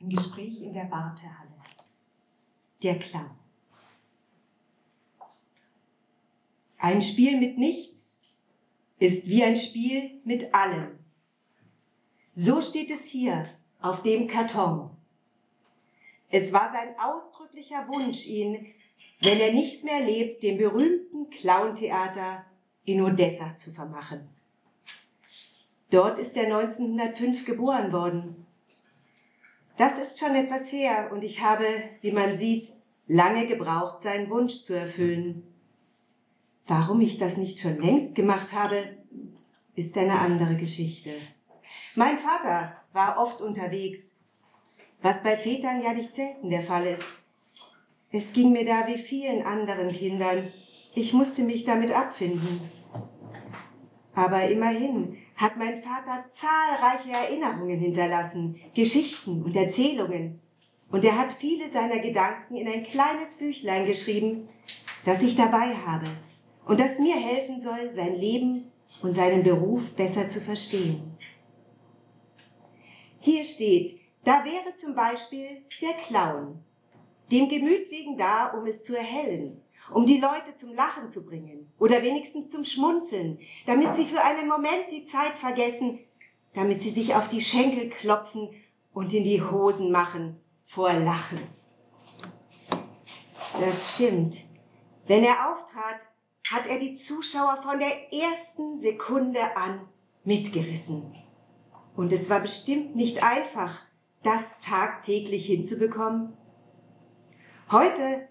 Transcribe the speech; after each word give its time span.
Ein 0.00 0.08
Gespräch 0.08 0.60
in 0.62 0.72
der 0.72 0.90
Wartehalle. 0.90 1.50
Der 2.82 2.98
Clown. 2.98 3.30
Ein 6.78 7.02
Spiel 7.02 7.38
mit 7.38 7.58
nichts 7.58 8.22
ist 8.98 9.28
wie 9.28 9.44
ein 9.44 9.54
Spiel 9.54 10.20
mit 10.24 10.52
allem. 10.52 10.98
So 12.32 12.60
steht 12.60 12.90
es 12.90 13.06
hier 13.06 13.44
auf 13.80 14.02
dem 14.02 14.26
Karton. 14.26 14.90
Es 16.30 16.52
war 16.52 16.70
sein 16.70 16.94
ausdrücklicher 16.98 17.86
Wunsch, 17.88 18.26
ihn, 18.26 18.66
wenn 19.20 19.40
er 19.40 19.52
nicht 19.52 19.84
mehr 19.84 20.00
lebt, 20.00 20.42
dem 20.42 20.58
berühmten 20.58 21.28
Clowntheater 21.28 22.44
in 22.84 23.02
Odessa 23.02 23.56
zu 23.56 23.72
vermachen. 23.72 24.28
Dort 25.90 26.18
ist 26.18 26.36
er 26.36 26.44
1905 26.44 27.44
geboren 27.44 27.92
worden. 27.92 28.46
Das 29.76 30.00
ist 30.00 30.20
schon 30.20 30.36
etwas 30.36 30.70
her 30.72 31.10
und 31.12 31.24
ich 31.24 31.42
habe, 31.42 31.64
wie 32.00 32.12
man 32.12 32.36
sieht, 32.36 32.70
lange 33.08 33.46
gebraucht, 33.46 34.02
seinen 34.02 34.30
Wunsch 34.30 34.62
zu 34.62 34.78
erfüllen. 34.78 35.42
Warum 36.68 37.00
ich 37.00 37.18
das 37.18 37.38
nicht 37.38 37.58
schon 37.58 37.80
längst 37.80 38.14
gemacht 38.14 38.52
habe, 38.52 38.96
ist 39.74 39.98
eine 39.98 40.20
andere 40.20 40.54
Geschichte. 40.54 41.10
Mein 41.96 42.18
Vater 42.18 42.76
war 42.92 43.18
oft 43.18 43.40
unterwegs, 43.40 44.19
was 45.02 45.22
bei 45.22 45.36
Vätern 45.36 45.82
ja 45.82 45.92
nicht 45.92 46.14
selten 46.14 46.50
der 46.50 46.62
Fall 46.62 46.86
ist. 46.86 47.22
Es 48.12 48.32
ging 48.32 48.52
mir 48.52 48.64
da 48.64 48.86
wie 48.86 48.98
vielen 48.98 49.42
anderen 49.44 49.88
Kindern. 49.88 50.52
Ich 50.94 51.12
musste 51.12 51.42
mich 51.42 51.64
damit 51.64 51.92
abfinden. 51.92 52.60
Aber 54.14 54.48
immerhin 54.48 55.16
hat 55.36 55.56
mein 55.56 55.82
Vater 55.82 56.24
zahlreiche 56.28 57.12
Erinnerungen 57.12 57.78
hinterlassen, 57.78 58.60
Geschichten 58.74 59.42
und 59.42 59.56
Erzählungen. 59.56 60.40
Und 60.90 61.04
er 61.04 61.16
hat 61.16 61.32
viele 61.32 61.68
seiner 61.68 62.00
Gedanken 62.00 62.56
in 62.56 62.68
ein 62.68 62.82
kleines 62.82 63.36
Büchlein 63.36 63.86
geschrieben, 63.86 64.48
das 65.04 65.22
ich 65.22 65.36
dabei 65.36 65.74
habe 65.86 66.06
und 66.66 66.80
das 66.80 66.98
mir 66.98 67.16
helfen 67.16 67.60
soll, 67.60 67.88
sein 67.88 68.14
Leben 68.14 68.70
und 69.02 69.14
seinen 69.14 69.42
Beruf 69.42 69.90
besser 69.92 70.28
zu 70.28 70.40
verstehen. 70.40 71.16
Hier 73.20 73.44
steht, 73.44 74.00
da 74.24 74.44
wäre 74.44 74.74
zum 74.76 74.94
Beispiel 74.94 75.62
der 75.80 75.94
Clown, 75.94 76.62
dem 77.30 77.48
Gemüt 77.48 77.90
wegen 77.90 78.16
da, 78.16 78.48
um 78.48 78.66
es 78.66 78.84
zu 78.84 78.96
erhellen, 78.96 79.62
um 79.92 80.06
die 80.06 80.18
Leute 80.18 80.56
zum 80.56 80.74
Lachen 80.74 81.10
zu 81.10 81.24
bringen 81.24 81.72
oder 81.78 82.02
wenigstens 82.02 82.50
zum 82.50 82.64
Schmunzeln, 82.64 83.38
damit 83.66 83.96
sie 83.96 84.04
für 84.04 84.22
einen 84.22 84.48
Moment 84.48 84.90
die 84.90 85.04
Zeit 85.04 85.32
vergessen, 85.32 86.00
damit 86.54 86.82
sie 86.82 86.90
sich 86.90 87.14
auf 87.14 87.28
die 87.28 87.40
Schenkel 87.40 87.88
klopfen 87.88 88.50
und 88.92 89.14
in 89.14 89.24
die 89.24 89.42
Hosen 89.42 89.90
machen 89.90 90.40
vor 90.66 90.92
Lachen. 90.92 91.40
Das 93.60 93.94
stimmt. 93.94 94.36
Wenn 95.06 95.24
er 95.24 95.52
auftrat, 95.52 96.00
hat 96.50 96.66
er 96.66 96.78
die 96.78 96.94
Zuschauer 96.94 97.60
von 97.62 97.78
der 97.78 98.12
ersten 98.12 98.78
Sekunde 98.78 99.56
an 99.56 99.88
mitgerissen. 100.24 101.14
Und 101.96 102.12
es 102.12 102.30
war 102.30 102.40
bestimmt 102.40 102.96
nicht 102.96 103.22
einfach, 103.22 103.80
das 104.22 104.60
tagtäglich 104.60 105.46
hinzubekommen. 105.46 106.36
Heute 107.70 108.28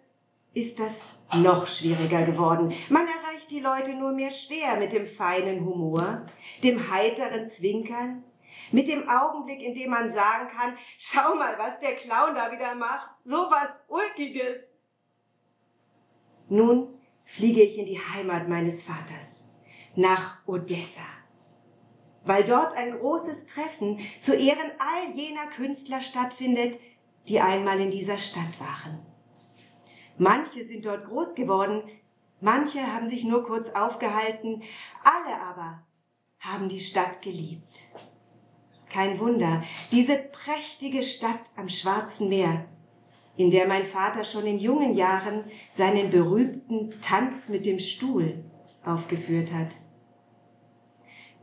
ist 0.53 0.79
das 0.79 1.23
noch 1.35 1.67
schwieriger 1.67 2.23
geworden. 2.23 2.73
Man 2.89 3.07
erreicht 3.07 3.51
die 3.51 3.59
Leute 3.59 3.93
nur 3.93 4.11
mehr 4.11 4.31
schwer 4.31 4.77
mit 4.77 4.91
dem 4.93 5.07
feinen 5.07 5.63
Humor, 5.65 6.25
dem 6.63 6.91
heiteren 6.91 7.49
Zwinkern, 7.49 8.23
mit 8.71 8.87
dem 8.87 9.07
Augenblick, 9.07 9.61
in 9.61 9.73
dem 9.73 9.91
man 9.91 10.09
sagen 10.09 10.49
kann, 10.49 10.77
schau 10.97 11.35
mal, 11.35 11.57
was 11.57 11.79
der 11.79 11.95
Clown 11.95 12.35
da 12.35 12.51
wieder 12.51 12.75
macht, 12.75 13.17
so 13.23 13.37
was 13.37 13.85
Ulkiges. 13.87 14.75
Nun 16.49 16.99
fliege 17.25 17.61
ich 17.61 17.77
in 17.77 17.85
die 17.85 17.99
Heimat 17.99 18.49
meines 18.49 18.83
Vaters, 18.83 19.53
nach 19.95 20.45
Odessa, 20.47 21.05
weil 22.25 22.43
dort 22.43 22.75
ein 22.75 22.91
großes 22.91 23.45
Treffen 23.45 23.99
zu 24.21 24.35
Ehren 24.35 24.71
all 24.77 25.15
jener 25.15 25.47
Künstler 25.47 26.01
stattfindet, 26.01 26.79
die 27.27 27.39
einmal 27.39 27.79
in 27.79 27.91
dieser 27.91 28.17
Stadt 28.17 28.59
waren. 28.59 28.99
Manche 30.17 30.63
sind 30.63 30.85
dort 30.85 31.05
groß 31.05 31.35
geworden, 31.35 31.83
manche 32.41 32.93
haben 32.93 33.07
sich 33.07 33.23
nur 33.23 33.45
kurz 33.45 33.71
aufgehalten, 33.71 34.63
alle 35.03 35.39
aber 35.41 35.83
haben 36.39 36.69
die 36.69 36.79
Stadt 36.79 37.21
geliebt. 37.21 37.83
Kein 38.89 39.19
Wunder, 39.19 39.63
diese 39.91 40.17
prächtige 40.17 41.03
Stadt 41.03 41.51
am 41.55 41.69
Schwarzen 41.69 42.27
Meer, 42.29 42.65
in 43.37 43.51
der 43.51 43.67
mein 43.67 43.85
Vater 43.85 44.25
schon 44.25 44.45
in 44.45 44.59
jungen 44.59 44.95
Jahren 44.95 45.43
seinen 45.69 46.09
berühmten 46.09 46.99
Tanz 46.99 47.49
mit 47.49 47.65
dem 47.65 47.79
Stuhl 47.79 48.43
aufgeführt 48.83 49.53
hat. 49.53 49.75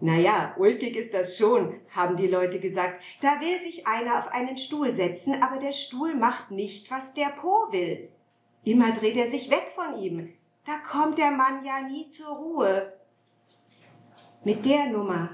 Naja, 0.00 0.54
ulkig 0.58 0.94
ist 0.94 1.14
das 1.14 1.38
schon, 1.38 1.80
haben 1.90 2.16
die 2.16 2.26
Leute 2.26 2.60
gesagt. 2.60 3.02
Da 3.22 3.40
will 3.40 3.58
sich 3.60 3.86
einer 3.86 4.18
auf 4.18 4.28
einen 4.28 4.56
Stuhl 4.58 4.92
setzen, 4.92 5.42
aber 5.42 5.58
der 5.58 5.72
Stuhl 5.72 6.14
macht 6.14 6.50
nicht, 6.50 6.90
was 6.90 7.14
der 7.14 7.30
Po 7.30 7.68
will. 7.70 8.10
Immer 8.64 8.92
dreht 8.92 9.16
er 9.16 9.30
sich 9.30 9.50
weg 9.50 9.72
von 9.74 9.98
ihm. 9.98 10.32
Da 10.64 10.78
kommt 10.78 11.18
der 11.18 11.30
Mann 11.30 11.64
ja 11.64 11.80
nie 11.88 12.10
zur 12.10 12.36
Ruhe. 12.36 12.92
Mit 14.44 14.66
der 14.66 14.86
Nummer 14.90 15.30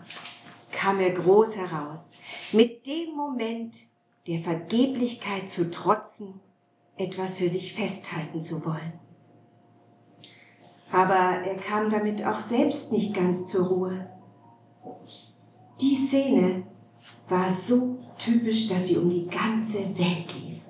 kam 0.70 1.00
er 1.00 1.10
groß 1.10 1.56
heraus, 1.56 2.18
mit 2.52 2.86
dem 2.86 3.14
Moment 3.16 3.76
der 4.26 4.40
Vergeblichkeit 4.40 5.50
zu 5.50 5.70
trotzen, 5.70 6.40
etwas 6.96 7.36
für 7.36 7.48
sich 7.48 7.74
festhalten 7.74 8.40
zu 8.40 8.64
wollen. 8.64 8.92
Aber 10.92 11.14
er 11.14 11.56
kam 11.56 11.90
damit 11.90 12.24
auch 12.24 12.38
selbst 12.38 12.92
nicht 12.92 13.14
ganz 13.14 13.48
zur 13.48 13.66
Ruhe. 13.66 14.11
Die 15.80 15.96
Szene 15.96 16.64
war 17.28 17.50
so 17.50 17.98
typisch, 18.18 18.68
dass 18.68 18.88
sie 18.88 18.98
um 18.98 19.10
die 19.10 19.26
ganze 19.26 19.78
Welt 19.98 20.34
lief. 20.34 20.60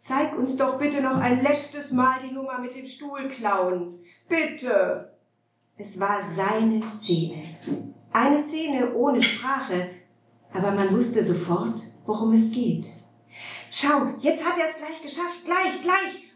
Zeig 0.00 0.36
uns 0.38 0.56
doch 0.56 0.78
bitte 0.78 1.02
noch 1.02 1.18
ein 1.18 1.42
letztes 1.42 1.92
Mal 1.92 2.20
die 2.26 2.34
Nummer 2.34 2.58
mit 2.58 2.74
dem 2.74 2.86
Stuhl 2.86 3.28
klauen. 3.28 4.00
Bitte. 4.28 5.16
Es 5.76 6.00
war 6.00 6.20
seine 6.22 6.82
Szene. 6.82 7.56
Eine 8.12 8.38
Szene 8.42 8.94
ohne 8.94 9.22
Sprache, 9.22 9.90
aber 10.52 10.72
man 10.72 10.94
wusste 10.94 11.22
sofort, 11.22 11.80
worum 12.06 12.32
es 12.32 12.50
geht. 12.50 12.88
Schau, 13.70 14.14
jetzt 14.18 14.44
hat 14.44 14.58
er 14.58 14.68
es 14.68 14.76
gleich 14.78 15.02
geschafft. 15.02 15.44
Gleich, 15.44 15.82
gleich. 15.82 16.32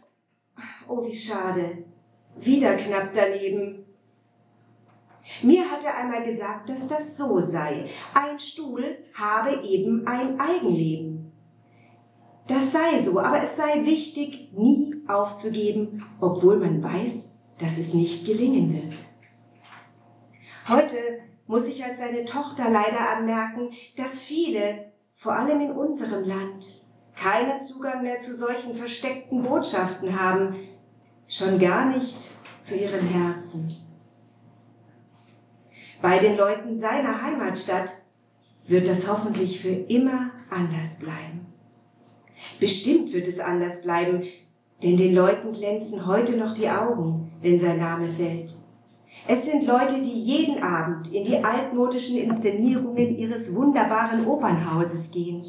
Oh, 0.86 1.04
wie 1.04 1.16
schade. 1.16 1.84
Wieder 2.36 2.76
knapp 2.76 3.12
daneben. 3.12 3.84
Mir 5.42 5.70
hat 5.70 5.84
er 5.84 5.96
einmal 5.96 6.24
gesagt, 6.24 6.68
dass 6.68 6.88
das 6.88 7.16
so 7.16 7.40
sei. 7.40 7.86
Ein 8.14 8.38
Stuhl 8.38 8.98
habe 9.14 9.62
eben 9.64 10.06
ein 10.06 10.38
Eigenleben. 10.38 11.32
Das 12.46 12.72
sei 12.72 12.98
so, 13.00 13.18
aber 13.20 13.42
es 13.42 13.56
sei 13.56 13.84
wichtig, 13.84 14.52
nie 14.52 15.02
aufzugeben, 15.08 16.04
obwohl 16.20 16.58
man 16.58 16.82
weiß, 16.82 17.32
dass 17.58 17.78
es 17.78 17.94
nicht 17.94 18.26
gelingen 18.26 18.74
wird. 18.74 18.98
Heute 20.68 20.96
muss 21.46 21.66
ich 21.66 21.84
als 21.84 21.98
seine 21.98 22.24
Tochter 22.24 22.70
leider 22.70 23.16
anmerken, 23.16 23.70
dass 23.96 24.22
viele, 24.22 24.92
vor 25.14 25.32
allem 25.32 25.60
in 25.60 25.72
unserem 25.72 26.24
Land, 26.24 26.82
keinen 27.16 27.60
Zugang 27.60 28.02
mehr 28.02 28.20
zu 28.20 28.36
solchen 28.36 28.74
versteckten 28.74 29.42
Botschaften 29.42 30.20
haben, 30.20 30.56
schon 31.28 31.58
gar 31.58 31.86
nicht 31.86 32.16
zu 32.60 32.76
ihren 32.76 33.06
Herzen. 33.06 33.83
Bei 36.04 36.18
den 36.18 36.36
Leuten 36.36 36.76
seiner 36.76 37.22
Heimatstadt 37.22 37.88
wird 38.66 38.86
das 38.86 39.10
hoffentlich 39.10 39.62
für 39.62 39.70
immer 39.70 40.32
anders 40.50 40.98
bleiben. 40.98 41.46
Bestimmt 42.60 43.10
wird 43.14 43.26
es 43.26 43.40
anders 43.40 43.84
bleiben, 43.84 44.22
denn 44.82 44.98
den 44.98 45.14
Leuten 45.14 45.52
glänzen 45.52 46.06
heute 46.06 46.36
noch 46.36 46.52
die 46.52 46.68
Augen, 46.68 47.32
wenn 47.40 47.58
sein 47.58 47.78
Name 47.78 48.12
fällt. 48.12 48.52
Es 49.26 49.46
sind 49.46 49.64
Leute, 49.66 49.94
die 50.02 50.20
jeden 50.24 50.62
Abend 50.62 51.10
in 51.10 51.24
die 51.24 51.42
altmodischen 51.42 52.18
Inszenierungen 52.18 53.16
ihres 53.16 53.54
wunderbaren 53.54 54.26
Opernhauses 54.26 55.10
gehen. 55.10 55.42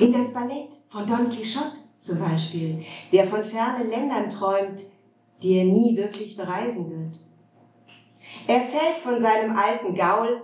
In 0.00 0.12
das 0.12 0.34
Ballett 0.34 0.74
von 0.90 1.06
Don 1.06 1.30
Quixote 1.30 1.78
zum 2.00 2.18
Beispiel, 2.18 2.82
der 3.12 3.28
von 3.28 3.44
fernen 3.44 3.88
Ländern 3.88 4.28
träumt, 4.28 4.82
die 5.40 5.58
er 5.58 5.66
nie 5.66 5.96
wirklich 5.96 6.36
bereisen 6.36 6.90
wird. 6.90 7.16
Er 8.46 8.60
fällt 8.60 8.98
von 9.02 9.20
seinem 9.20 9.56
alten 9.56 9.94
Gaul 9.94 10.42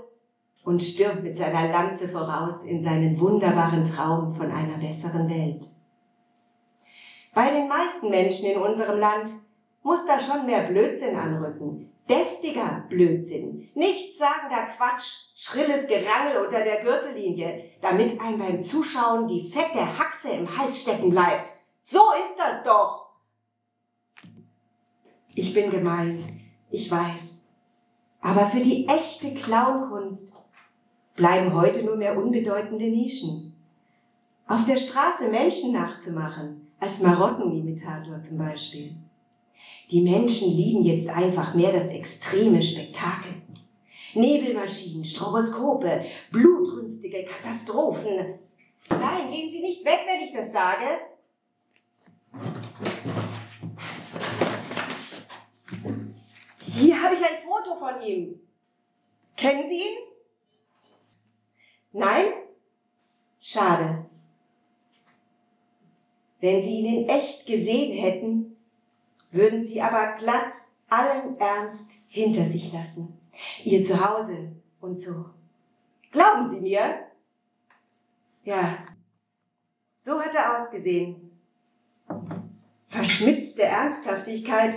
und 0.65 0.83
stirbt 0.83 1.23
mit 1.23 1.37
seiner 1.37 1.69
Lanze 1.69 2.09
voraus 2.09 2.65
in 2.65 2.83
seinen 2.83 3.19
wunderbaren 3.19 3.85
Traum 3.85 4.35
von 4.35 4.51
einer 4.51 4.79
besseren 4.79 5.29
Welt. 5.29 5.65
Bei 7.35 7.51
den 7.51 7.69
meisten 7.69 8.11
Menschen 8.11 8.51
in 8.51 8.59
unserem 8.59 8.99
Land 8.99 9.31
muss 9.83 10.05
da 10.07 10.19
schon 10.21 10.47
mehr 10.47 10.65
Blödsinn 10.65 11.17
anrücken. 11.17 11.93
Deftiger 12.09 12.87
Blödsinn. 12.89 13.71
Nichtssagender 13.75 14.67
Quatsch, 14.77 15.29
schrilles 15.37 15.87
Gerangel 15.87 16.45
unter 16.45 16.61
der 16.65 16.83
Gürtellinie, 16.83 17.65
damit 17.81 18.21
einem 18.21 18.39
beim 18.41 18.63
Zuschauen 18.63 19.29
die 19.29 19.49
fette 19.49 19.99
Haxe 19.99 20.31
im 20.31 20.59
Hals 20.59 20.83
stecken 20.83 21.11
bleibt. 21.11 21.53
So 21.81 22.01
ist 22.27 22.37
das 22.37 22.65
doch. 22.65 23.11
Ich 25.35 25.55
bin 25.55 25.71
gemein, 25.71 26.41
ich 26.71 26.91
weiß. 26.91 27.40
Aber 28.21 28.47
für 28.47 28.61
die 28.61 28.87
echte 28.87 29.35
Clownkunst 29.35 30.45
bleiben 31.17 31.55
heute 31.55 31.85
nur 31.85 31.97
mehr 31.97 32.17
unbedeutende 32.17 32.89
Nischen. 32.89 33.55
Auf 34.47 34.65
der 34.65 34.77
Straße 34.77 35.31
Menschen 35.31 35.73
nachzumachen, 35.73 36.69
als 36.79 37.03
Marottenimitator 37.03 38.21
zum 38.21 38.39
Beispiel. 38.39 38.95
Die 39.91 40.03
Menschen 40.03 40.51
lieben 40.51 40.83
jetzt 40.83 41.09
einfach 41.09 41.55
mehr 41.55 41.73
das 41.73 41.93
extreme 41.93 42.63
Spektakel. 42.63 43.33
Nebelmaschinen, 44.15 45.05
Stroboskope, 45.05 46.05
blutrünstige 46.31 47.25
Katastrophen. 47.25 48.39
Nein, 48.89 49.31
gehen 49.31 49.51
Sie 49.51 49.61
nicht 49.61 49.85
weg, 49.85 50.01
wenn 50.07 50.25
ich 50.25 50.33
das 50.33 50.53
sage. 50.53 50.85
Hier 56.73 57.03
habe 57.03 57.15
ich 57.15 57.25
ein 57.25 57.43
Foto 57.43 57.79
von 57.79 58.01
ihm. 58.01 58.41
Kennen 59.37 59.69
Sie 59.69 59.79
ihn? 59.79 59.99
Nein? 61.93 62.27
Schade. 63.41 64.07
Wenn 66.41 66.63
Sie 66.63 66.81
ihn 66.81 67.03
in 67.03 67.09
echt 67.09 67.47
gesehen 67.47 67.93
hätten, 67.99 68.57
würden 69.31 69.65
Sie 69.65 69.83
aber 69.83 70.17
glatt 70.17 70.55
allen 70.89 71.39
Ernst 71.39 72.05
hinter 72.09 72.45
sich 72.45 72.73
lassen. 72.73 73.19
Ihr 73.65 73.85
Zuhause 73.85 74.53
und 74.81 74.99
so. 74.99 75.27
Glauben 76.13 76.51
Sie 76.51 76.61
mir? 76.61 77.07
Ja, 78.45 78.79
so 79.97 80.21
hat 80.21 80.35
er 80.35 80.61
ausgesehen. 80.61 81.31
Verschmitzte 82.89 83.63
Ernsthaftigkeit 83.63 84.75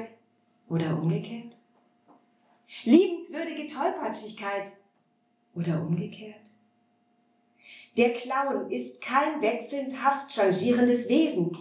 oder 0.70 0.98
umgekehrt? 0.98 1.58
Liebenswürdige 2.84 3.68
Tollpatschigkeit 3.68 4.72
oder 5.56 5.82
umgekehrt? 5.82 6.42
Der 7.98 8.14
Clown 8.14 8.72
ist 8.72 9.02
kein 9.02 9.42
wechselnd 9.42 10.04
haft 10.04 10.34
changierendes 10.34 11.08
Wesen, 11.08 11.58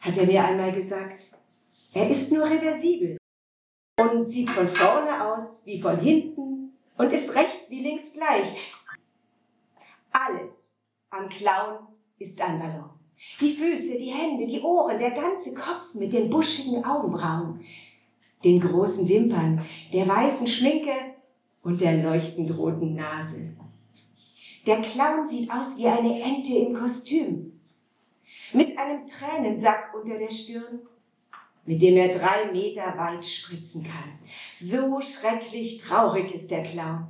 hat 0.00 0.16
er 0.16 0.26
mir 0.26 0.42
einmal 0.42 0.72
gesagt. 0.72 1.36
Er 1.92 2.08
ist 2.08 2.32
nur 2.32 2.48
reversibel 2.48 3.18
und 4.00 4.26
sieht 4.26 4.48
von 4.50 4.68
vorne 4.68 5.32
aus 5.32 5.66
wie 5.66 5.80
von 5.80 6.00
hinten 6.00 6.72
und 6.96 7.12
ist 7.12 7.34
rechts 7.34 7.70
wie 7.70 7.82
links 7.82 8.14
gleich. 8.14 8.74
Alles 10.10 10.70
am 11.10 11.28
Clown 11.28 11.86
ist 12.18 12.40
ein 12.40 12.58
Ballon. 12.58 12.90
Die 13.40 13.54
Füße, 13.54 13.98
die 13.98 14.10
Hände, 14.10 14.46
die 14.46 14.60
Ohren, 14.60 14.98
der 14.98 15.10
ganze 15.10 15.54
Kopf 15.54 15.92
mit 15.92 16.12
den 16.12 16.30
buschigen 16.30 16.84
Augenbrauen, 16.84 17.64
den 18.44 18.60
großen 18.60 19.08
Wimpern, 19.08 19.64
der 19.92 20.08
weißen 20.08 20.46
Schminke 20.46 20.92
und 21.62 21.80
der 21.80 22.02
leuchtend 22.02 22.56
roten 22.56 22.94
Nase. 22.94 23.54
Der 24.66 24.82
Clown 24.82 25.26
sieht 25.26 25.50
aus 25.50 25.78
wie 25.78 25.86
eine 25.86 26.22
Ente 26.22 26.54
im 26.54 26.74
Kostüm. 26.74 27.60
Mit 28.52 28.76
einem 28.78 29.06
Tränensack 29.06 29.94
unter 29.94 30.18
der 30.18 30.30
Stirn, 30.30 30.80
mit 31.64 31.80
dem 31.82 31.96
er 31.96 32.08
drei 32.08 32.50
Meter 32.52 32.94
weit 32.96 33.24
spritzen 33.24 33.84
kann. 33.84 34.18
So 34.54 35.00
schrecklich 35.00 35.78
traurig 35.78 36.34
ist 36.34 36.50
der 36.50 36.62
Clown. 36.62 37.08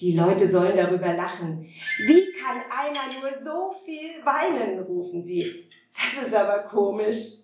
Die 0.00 0.12
Leute 0.16 0.48
sollen 0.48 0.76
darüber 0.76 1.14
lachen. 1.14 1.68
Wie 2.06 2.24
kann 2.40 2.62
einer 2.70 3.20
nur 3.20 3.38
so 3.38 3.74
viel 3.84 4.24
weinen, 4.24 4.80
rufen 4.80 5.22
sie. 5.22 5.68
Das 5.94 6.26
ist 6.26 6.34
aber 6.34 6.64
komisch. 6.64 7.41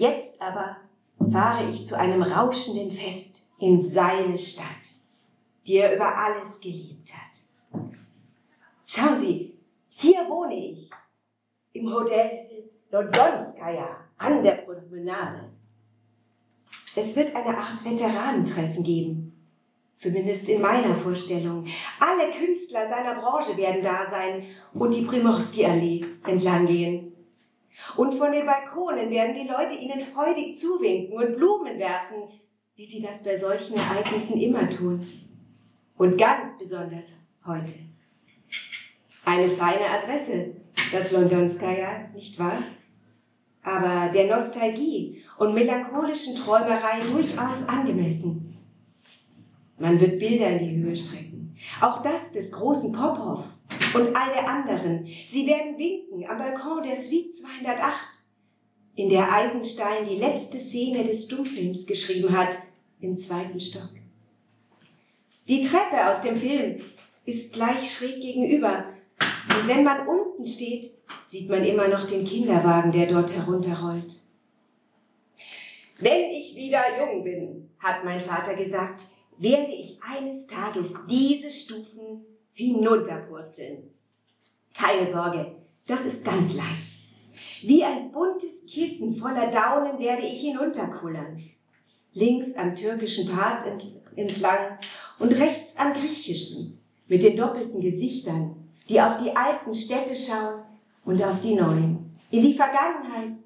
Jetzt 0.00 0.40
aber 0.40 0.78
fahre 1.30 1.68
ich 1.68 1.86
zu 1.86 1.98
einem 1.98 2.22
rauschenden 2.22 2.90
Fest 2.90 3.50
in 3.58 3.82
seine 3.82 4.38
Stadt, 4.38 4.64
die 5.66 5.76
er 5.76 5.94
über 5.94 6.16
alles 6.16 6.58
geliebt 6.58 7.12
hat. 7.12 7.82
Schauen 8.86 9.20
Sie, 9.20 9.58
hier 9.90 10.26
wohne 10.26 10.56
ich, 10.56 10.90
im 11.74 11.92
Hotel 11.92 12.48
Lodonskaya 12.90 13.98
an 14.16 14.42
der 14.42 14.62
Promenade. 14.62 15.50
Es 16.96 17.14
wird 17.14 17.36
eine 17.36 17.58
Art 17.58 17.84
Veteranentreffen 17.84 18.82
geben, 18.82 19.38
zumindest 19.96 20.48
in 20.48 20.62
meiner 20.62 20.96
Vorstellung. 20.96 21.66
Alle 22.00 22.32
Künstler 22.32 22.88
seiner 22.88 23.20
Branche 23.20 23.54
werden 23.58 23.82
da 23.82 24.06
sein 24.06 24.46
und 24.72 24.94
die 24.94 25.04
Primorski-Allee 25.04 26.06
entlang 26.26 26.66
gehen. 26.66 27.09
Und 27.96 28.14
von 28.14 28.32
den 28.32 28.46
Balkonen 28.46 29.10
werden 29.10 29.34
die 29.34 29.48
Leute 29.48 29.74
ihnen 29.74 30.06
freudig 30.12 30.58
zuwinken 30.58 31.16
und 31.16 31.36
Blumen 31.36 31.78
werfen, 31.78 32.28
wie 32.76 32.84
sie 32.84 33.02
das 33.02 33.24
bei 33.24 33.36
solchen 33.36 33.76
Ereignissen 33.76 34.40
immer 34.40 34.68
tun. 34.68 35.06
Und 35.96 36.16
ganz 36.16 36.56
besonders 36.58 37.16
heute. 37.44 37.74
Eine 39.24 39.48
feine 39.48 39.90
Adresse, 39.90 40.56
das 40.92 41.12
Londonskaya, 41.12 42.08
nicht 42.14 42.38
wahr? 42.38 42.62
Aber 43.62 44.10
der 44.12 44.34
Nostalgie 44.34 45.22
und 45.38 45.54
melancholischen 45.54 46.36
Träumerei 46.36 47.00
durchaus 47.12 47.68
angemessen. 47.68 48.54
Man 49.78 50.00
wird 50.00 50.18
Bilder 50.18 50.48
in 50.50 50.58
die 50.58 50.82
Höhe 50.82 50.96
strecken. 50.96 51.54
Auch 51.80 52.02
das 52.02 52.32
des 52.32 52.52
großen 52.52 52.92
Popov 52.92 53.44
und 53.94 54.14
alle 54.14 54.46
anderen. 54.46 55.06
Sie 55.26 55.46
werden 55.46 55.78
winken 55.78 56.28
am 56.28 56.38
Balkon 56.38 56.82
der 56.82 56.96
Suite 56.96 57.32
208, 57.32 57.92
in 58.96 59.08
der 59.08 59.32
Eisenstein 59.32 60.06
die 60.08 60.16
letzte 60.16 60.58
Szene 60.58 61.04
des 61.04 61.24
Stummfilms 61.24 61.86
geschrieben 61.86 62.36
hat, 62.36 62.56
im 63.00 63.16
zweiten 63.16 63.60
Stock. 63.60 63.90
Die 65.48 65.62
Treppe 65.62 66.08
aus 66.08 66.20
dem 66.20 66.36
Film 66.36 66.80
ist 67.24 67.52
gleich 67.52 67.92
schräg 67.92 68.20
gegenüber. 68.20 68.86
Und 69.48 69.68
wenn 69.68 69.84
man 69.84 70.06
unten 70.06 70.46
steht, 70.46 70.90
sieht 71.26 71.48
man 71.48 71.64
immer 71.64 71.88
noch 71.88 72.06
den 72.06 72.24
Kinderwagen, 72.24 72.92
der 72.92 73.06
dort 73.06 73.34
herunterrollt. 73.34 74.24
Wenn 75.98 76.30
ich 76.30 76.54
wieder 76.56 76.80
jung 76.98 77.24
bin, 77.24 77.70
hat 77.78 78.04
mein 78.04 78.20
Vater 78.20 78.54
gesagt, 78.54 79.02
werde 79.38 79.72
ich 79.72 79.98
eines 80.02 80.46
Tages 80.46 80.94
diese 81.08 81.50
Stufen 81.50 82.24
hinunterpurzeln. 82.52 83.90
Keine 84.74 85.10
Sorge, 85.10 85.56
das 85.86 86.04
ist 86.04 86.24
ganz 86.24 86.54
leicht. 86.54 86.90
Wie 87.62 87.84
ein 87.84 88.10
buntes 88.12 88.66
Kissen 88.66 89.16
voller 89.16 89.50
Daunen 89.50 89.98
werde 89.98 90.22
ich 90.22 90.40
hinunterkullern. 90.40 91.42
Links 92.12 92.54
am 92.56 92.74
türkischen 92.74 93.30
Part 93.30 93.64
entlang 94.16 94.78
und 95.18 95.32
rechts 95.38 95.76
am 95.76 95.92
griechischen, 95.92 96.80
mit 97.08 97.22
den 97.22 97.36
doppelten 97.36 97.80
Gesichtern, 97.80 98.56
die 98.88 99.00
auf 99.00 99.22
die 99.22 99.36
alten 99.36 99.74
Städte 99.74 100.16
schauen 100.16 100.62
und 101.04 101.22
auf 101.22 101.40
die 101.40 101.54
neuen, 101.54 102.18
in 102.30 102.42
die 102.42 102.54
Vergangenheit 102.54 103.36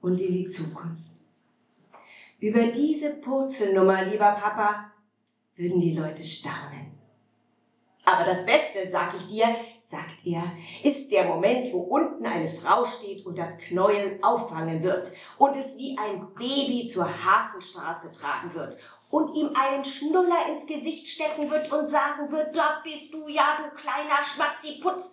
und 0.00 0.20
in 0.20 0.32
die 0.32 0.46
Zukunft. 0.46 1.02
Über 2.38 2.66
diese 2.68 3.14
Purzelnummer, 3.16 4.04
lieber 4.04 4.32
Papa, 4.32 4.92
würden 5.56 5.80
die 5.80 5.94
Leute 5.94 6.22
staunen. 6.22 6.95
Aber 8.06 8.24
das 8.24 8.46
Beste, 8.46 8.86
sag 8.88 9.12
ich 9.18 9.26
dir, 9.26 9.56
sagt 9.80 10.24
er, 10.24 10.44
ist 10.84 11.10
der 11.10 11.24
Moment, 11.24 11.72
wo 11.72 11.80
unten 11.80 12.24
eine 12.24 12.48
Frau 12.48 12.84
steht 12.84 13.26
und 13.26 13.36
das 13.36 13.58
Knäuel 13.58 14.20
auffangen 14.22 14.80
wird 14.84 15.12
und 15.38 15.56
es 15.56 15.76
wie 15.76 15.98
ein 15.98 16.32
Baby 16.34 16.86
zur 16.86 17.04
Hafenstraße 17.04 18.12
tragen 18.12 18.54
wird 18.54 18.78
und 19.10 19.34
ihm 19.34 19.50
einen 19.56 19.84
Schnuller 19.84 20.46
ins 20.48 20.68
Gesicht 20.68 21.08
stecken 21.08 21.50
wird 21.50 21.72
und 21.72 21.88
sagen 21.88 22.30
wird, 22.30 22.56
da 22.56 22.80
bist 22.84 23.12
du 23.12 23.26
ja, 23.26 23.58
du 23.58 23.76
kleiner 23.76 24.22
Schmatziputz. 24.22 25.12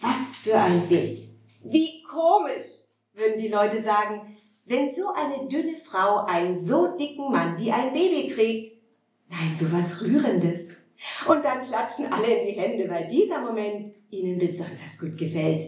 Was 0.00 0.36
für 0.36 0.56
ein 0.56 0.86
Bild. 0.86 1.18
Wie 1.64 2.04
komisch, 2.04 2.84
würden 3.14 3.38
die 3.40 3.48
Leute 3.48 3.82
sagen, 3.82 4.38
wenn 4.64 4.92
so 4.92 5.12
eine 5.12 5.48
dünne 5.48 5.76
Frau 5.76 6.24
einen 6.24 6.56
so 6.56 6.96
dicken 6.96 7.32
Mann 7.32 7.58
wie 7.58 7.72
ein 7.72 7.92
Baby 7.92 8.32
trägt. 8.32 8.80
Nein, 9.28 9.56
so 9.56 9.72
was 9.72 10.00
Rührendes. 10.02 10.81
Und 11.26 11.44
dann 11.44 11.66
klatschen 11.66 12.12
alle 12.12 12.26
in 12.26 12.46
die 12.46 12.60
Hände, 12.60 12.88
weil 12.88 13.06
dieser 13.08 13.40
Moment 13.40 13.88
ihnen 14.10 14.38
besonders 14.38 14.98
gut 14.98 15.18
gefällt. 15.18 15.62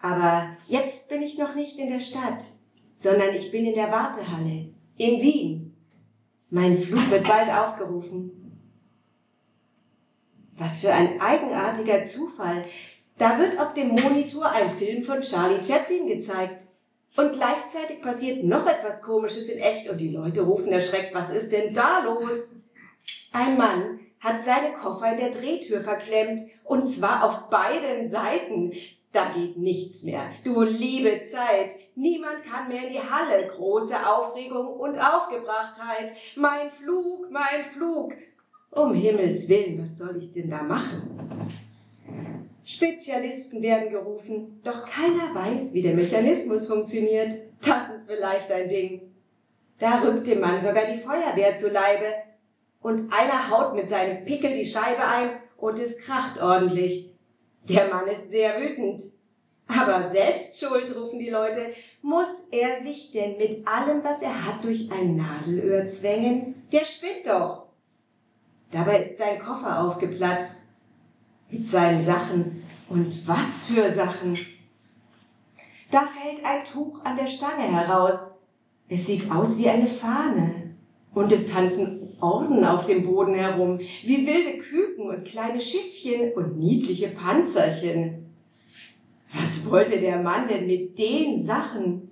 Aber 0.00 0.56
jetzt 0.66 1.08
bin 1.08 1.22
ich 1.22 1.36
noch 1.36 1.54
nicht 1.54 1.78
in 1.78 1.90
der 1.90 2.00
Stadt, 2.00 2.42
sondern 2.94 3.34
ich 3.34 3.50
bin 3.50 3.66
in 3.66 3.74
der 3.74 3.90
Wartehalle 3.90 4.70
in 4.96 5.20
Wien. 5.20 5.76
Mein 6.48 6.78
Flug 6.78 7.10
wird 7.10 7.26
bald 7.28 7.48
aufgerufen. 7.48 8.32
Was 10.56 10.80
für 10.80 10.92
ein 10.92 11.20
eigenartiger 11.20 12.04
Zufall. 12.04 12.64
Da 13.18 13.38
wird 13.38 13.58
auf 13.58 13.74
dem 13.74 13.88
Monitor 13.88 14.50
ein 14.50 14.70
Film 14.70 15.04
von 15.04 15.20
Charlie 15.20 15.62
Chaplin 15.62 16.06
gezeigt. 16.06 16.64
Und 17.16 17.32
gleichzeitig 17.32 18.00
passiert 18.00 18.44
noch 18.44 18.66
etwas 18.66 19.02
Komisches 19.02 19.48
in 19.48 19.58
echt 19.58 19.88
und 19.88 19.98
die 19.98 20.10
Leute 20.10 20.42
rufen 20.42 20.72
erschreckt, 20.72 21.14
was 21.14 21.30
ist 21.30 21.52
denn 21.52 21.74
da 21.74 22.04
los? 22.04 22.59
Ein 23.32 23.56
Mann 23.56 24.00
hat 24.20 24.42
seine 24.42 24.74
Koffer 24.74 25.12
in 25.12 25.18
der 25.18 25.30
Drehtür 25.30 25.80
verklemmt 25.80 26.40
und 26.64 26.86
zwar 26.86 27.24
auf 27.24 27.48
beiden 27.48 28.06
Seiten. 28.08 28.72
Da 29.12 29.32
geht 29.34 29.56
nichts 29.56 30.04
mehr. 30.04 30.30
Du 30.44 30.62
liebe 30.62 31.22
Zeit. 31.22 31.72
Niemand 31.96 32.44
kann 32.44 32.68
mehr 32.68 32.86
in 32.86 32.92
die 32.92 33.00
Halle. 33.00 33.48
Große 33.48 34.06
Aufregung 34.06 34.68
und 34.68 34.96
Aufgebrachtheit. 34.98 36.12
Mein 36.36 36.70
Flug, 36.70 37.28
mein 37.30 37.64
Flug. 37.72 38.12
Um 38.70 38.94
Himmels 38.94 39.48
Willen, 39.48 39.82
was 39.82 39.98
soll 39.98 40.16
ich 40.16 40.32
denn 40.32 40.48
da 40.48 40.62
machen? 40.62 41.48
Spezialisten 42.64 43.62
werden 43.62 43.90
gerufen, 43.90 44.60
doch 44.62 44.86
keiner 44.86 45.34
weiß, 45.34 45.74
wie 45.74 45.82
der 45.82 45.94
Mechanismus 45.94 46.68
funktioniert. 46.68 47.34
Das 47.66 47.90
ist 47.90 48.08
vielleicht 48.08 48.52
ein 48.52 48.68
Ding. 48.68 49.12
Da 49.80 50.02
rückt 50.02 50.28
dem 50.28 50.40
Mann 50.40 50.62
sogar 50.62 50.84
die 50.84 51.00
Feuerwehr 51.00 51.56
zu 51.56 51.68
Leibe 51.68 52.14
und 52.80 53.12
einer 53.12 53.50
haut 53.50 53.74
mit 53.74 53.88
seinem 53.88 54.24
Pickel 54.24 54.54
die 54.56 54.64
Scheibe 54.64 55.04
ein 55.04 55.30
und 55.56 55.78
es 55.78 55.98
kracht 55.98 56.40
ordentlich. 56.40 57.10
Der 57.64 57.88
Mann 57.88 58.08
ist 58.08 58.30
sehr 58.30 58.60
wütend. 58.60 59.02
Aber 59.66 60.10
selbst 60.10 60.58
schuld, 60.58 60.94
rufen 60.96 61.18
die 61.20 61.30
Leute. 61.30 61.74
Muss 62.02 62.46
er 62.50 62.82
sich 62.82 63.12
denn 63.12 63.36
mit 63.36 63.66
allem, 63.68 64.02
was 64.02 64.22
er 64.22 64.44
hat, 64.44 64.64
durch 64.64 64.90
ein 64.90 65.16
Nadelöhr 65.16 65.86
zwängen? 65.86 66.66
Der 66.72 66.84
spinnt 66.84 67.26
doch. 67.26 67.66
Dabei 68.72 69.00
ist 69.00 69.18
sein 69.18 69.38
Koffer 69.40 69.80
aufgeplatzt. 69.80 70.70
Mit 71.50 71.66
seinen 71.66 72.00
Sachen. 72.00 72.64
Und 72.88 73.28
was 73.28 73.66
für 73.66 73.88
Sachen? 73.90 74.38
Da 75.90 76.02
fällt 76.02 76.44
ein 76.44 76.64
Tuch 76.64 77.04
an 77.04 77.16
der 77.16 77.26
Stange 77.26 77.62
heraus. 77.62 78.32
Es 78.88 79.06
sieht 79.06 79.30
aus 79.30 79.58
wie 79.58 79.68
eine 79.68 79.86
Fahne. 79.86 80.69
Und 81.14 81.32
es 81.32 81.48
tanzen 81.48 82.16
Orden 82.20 82.64
auf 82.64 82.84
dem 82.84 83.04
Boden 83.04 83.34
herum, 83.34 83.78
wie 83.78 84.26
wilde 84.26 84.58
Küken 84.58 85.08
und 85.08 85.24
kleine 85.24 85.60
Schiffchen 85.60 86.32
und 86.34 86.58
niedliche 86.58 87.08
Panzerchen. 87.08 88.34
Was 89.32 89.68
wollte 89.70 89.98
der 89.98 90.18
Mann 90.18 90.48
denn 90.48 90.66
mit 90.66 90.98
den 90.98 91.40
Sachen? 91.40 92.10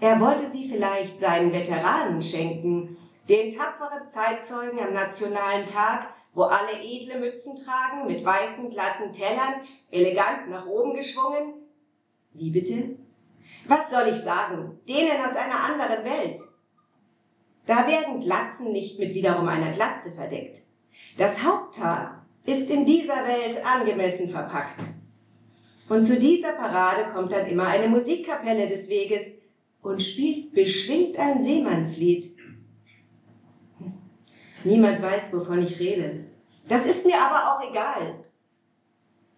Er 0.00 0.20
wollte 0.20 0.50
sie 0.50 0.68
vielleicht 0.68 1.18
seinen 1.18 1.52
Veteranen 1.52 2.20
schenken, 2.20 2.96
den 3.28 3.54
tapferen 3.54 4.06
Zeitzeugen 4.06 4.80
am 4.80 4.92
Nationalen 4.92 5.64
Tag, 5.64 6.12
wo 6.34 6.42
alle 6.42 6.80
edle 6.82 7.20
Mützen 7.20 7.54
tragen, 7.56 8.08
mit 8.08 8.24
weißen, 8.24 8.68
glatten 8.70 9.12
Tellern, 9.12 9.62
elegant 9.90 10.48
nach 10.48 10.66
oben 10.66 10.94
geschwungen. 10.94 11.54
Wie 12.32 12.50
bitte? 12.50 12.96
Was 13.68 13.90
soll 13.90 14.08
ich 14.08 14.16
sagen? 14.16 14.80
Denen 14.88 15.24
aus 15.24 15.36
einer 15.36 15.60
anderen 15.60 16.04
Welt. 16.04 16.40
Da 17.66 17.86
werden 17.86 18.20
Glatzen 18.20 18.72
nicht 18.72 18.98
mit 18.98 19.14
wiederum 19.14 19.48
einer 19.48 19.70
Glatze 19.70 20.10
verdeckt. 20.10 20.62
Das 21.16 21.44
Haupthaar 21.44 22.26
ist 22.44 22.70
in 22.70 22.84
dieser 22.86 23.26
Welt 23.26 23.64
angemessen 23.64 24.30
verpackt. 24.30 24.82
Und 25.88 26.04
zu 26.04 26.18
dieser 26.18 26.52
Parade 26.52 27.12
kommt 27.12 27.32
dann 27.32 27.46
immer 27.46 27.68
eine 27.68 27.88
Musikkapelle 27.88 28.66
des 28.66 28.88
Weges 28.88 29.38
und 29.82 30.02
spielt 30.02 30.52
beschwingt 30.52 31.18
ein 31.18 31.42
Seemannslied. 31.44 32.36
Niemand 34.64 35.02
weiß, 35.02 35.32
wovon 35.34 35.62
ich 35.62 35.78
rede. 35.80 36.24
Das 36.68 36.86
ist 36.86 37.04
mir 37.04 37.20
aber 37.20 37.52
auch 37.52 37.70
egal. 37.70 38.24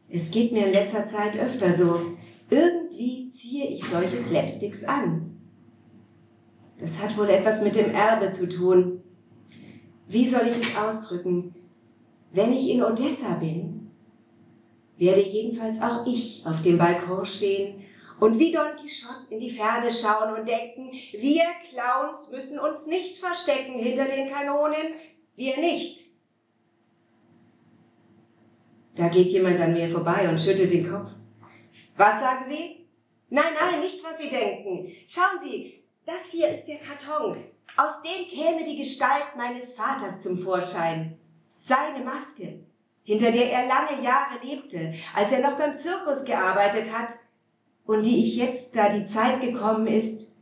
Es 0.09 0.31
geht 0.31 0.53
mir 0.53 0.67
in 0.67 0.73
letzter 0.73 1.07
Zeit 1.07 1.39
öfter 1.39 1.73
so. 1.73 2.17
Irgendwie 2.51 3.29
ziehe 3.31 3.69
ich 3.69 3.85
solche 3.85 4.21
Slapsticks 4.21 4.85
an. 4.85 5.44
Das 6.79 7.01
hat 7.01 7.17
wohl 7.17 7.31
etwas 7.31 7.63
mit 7.63 7.77
dem 7.77 7.91
Erbe 7.91 8.31
zu 8.33 8.49
tun. 8.49 9.03
Wie 10.09 10.27
soll 10.27 10.49
ich 10.49 10.69
es 10.69 10.77
ausdrücken? 10.77 11.55
Wenn 12.33 12.53
ich 12.53 12.71
in 12.71 12.83
Odessa 12.83 13.35
bin, 13.35 13.91
werde 14.97 15.23
jedenfalls 15.23 15.81
auch 15.81 16.07
ich 16.07 16.45
auf 16.47 16.63
dem 16.63 16.79
Balkon 16.79 17.25
stehen 17.25 17.85
und 18.21 18.39
wie 18.39 18.53
Don 18.53 18.77
Quixote 18.77 19.27
in 19.31 19.41
die 19.41 19.51
Ferne 19.51 19.93
schauen 19.93 20.35
und 20.39 20.49
denken, 20.49 20.91
wir 21.13 21.45
Clowns 21.69 22.31
müssen 22.31 22.59
uns 22.59 22.87
nicht 22.87 23.19
verstecken 23.19 23.79
hinter 23.79 24.05
den 24.05 24.31
Kanonen, 24.31 24.95
wir 25.37 25.57
nicht. 25.59 26.15
Da 28.95 29.09
geht 29.09 29.29
jemand 29.29 29.61
an 29.61 29.73
mir 29.73 29.89
vorbei 29.89 30.29
und 30.29 30.41
schüttelt 30.41 30.71
den 30.71 30.89
Kopf. 30.89 31.11
Was 31.97 32.21
sagen 32.21 32.45
Sie? 32.49 32.87
Nein, 33.31 33.53
nein, 33.59 33.81
nicht 33.81 34.03
was 34.05 34.19
Sie 34.19 34.29
denken. 34.29 34.93
Schauen 35.09 35.41
Sie, 35.41 35.84
das 36.07 36.31
hier 36.31 36.49
ist 36.49 36.67
der 36.67 36.79
Karton. 36.79 37.37
Aus 37.77 38.03
dem 38.03 38.29
käme 38.29 38.65
die 38.65 38.77
Gestalt 38.77 39.37
meines 39.37 39.75
Vaters 39.75 40.21
zum 40.21 40.39
Vorschein. 40.39 41.19
Seine 41.59 42.05
Maske, 42.05 42.61
hinter 43.03 43.33
der 43.33 43.51
er 43.51 43.67
lange 43.67 44.03
Jahre 44.03 44.39
lebte, 44.43 44.95
als 45.15 45.33
er 45.33 45.41
noch 45.41 45.59
beim 45.59 45.77
Zirkus 45.77 46.25
gearbeitet 46.25 46.93
hat 46.97 47.13
und 47.85 48.07
die 48.07 48.25
ich 48.25 48.37
jetzt, 48.37 48.77
da 48.77 48.91
die 48.91 49.07
Zeit 49.07 49.41
gekommen 49.41 49.87
ist 49.87 50.37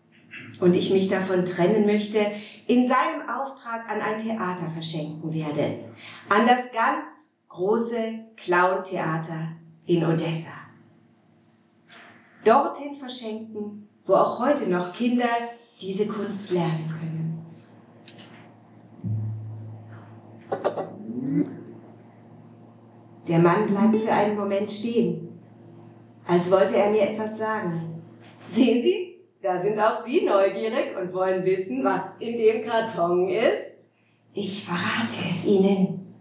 und 0.60 0.74
ich 0.74 0.92
mich 0.92 1.08
davon 1.08 1.44
trennen 1.44 1.86
möchte, 1.86 2.26
in 2.66 2.86
seinem 2.86 3.28
Auftrag 3.28 3.88
an 3.90 4.00
ein 4.00 4.18
Theater 4.18 4.70
verschenken 4.74 5.32
werde. 5.32 5.84
An 6.28 6.46
das 6.46 6.72
ganz 6.72 7.40
große 7.48 8.26
Clown-Theater 8.36 9.52
in 9.86 10.04
Odessa. 10.04 10.52
Dorthin 12.44 12.96
verschenken, 12.96 13.88
wo 14.04 14.14
auch 14.14 14.40
heute 14.40 14.68
noch 14.68 14.92
Kinder 14.92 15.28
diese 15.80 16.06
Kunst 16.06 16.50
lernen 16.50 16.88
können. 16.88 17.12
Der 23.28 23.38
Mann 23.38 23.66
bleibt 23.68 23.96
für 23.96 24.12
einen 24.12 24.36
Moment 24.36 24.70
stehen, 24.70 25.40
als 26.26 26.50
wollte 26.50 26.76
er 26.76 26.90
mir 26.90 27.02
etwas 27.02 27.38
sagen. 27.38 28.02
Sehen 28.48 28.82
Sie, 28.82 29.18
da 29.40 29.58
sind 29.58 29.78
auch 29.78 29.94
Sie 29.94 30.24
neugierig 30.24 30.96
und 31.00 31.12
wollen 31.14 31.44
wissen, 31.44 31.84
was 31.84 32.18
in 32.18 32.36
dem 32.36 32.64
Karton 32.64 33.28
ist. 33.28 33.90
Ich 34.34 34.64
verrate 34.64 35.28
es 35.28 35.46
Ihnen. 35.46 36.14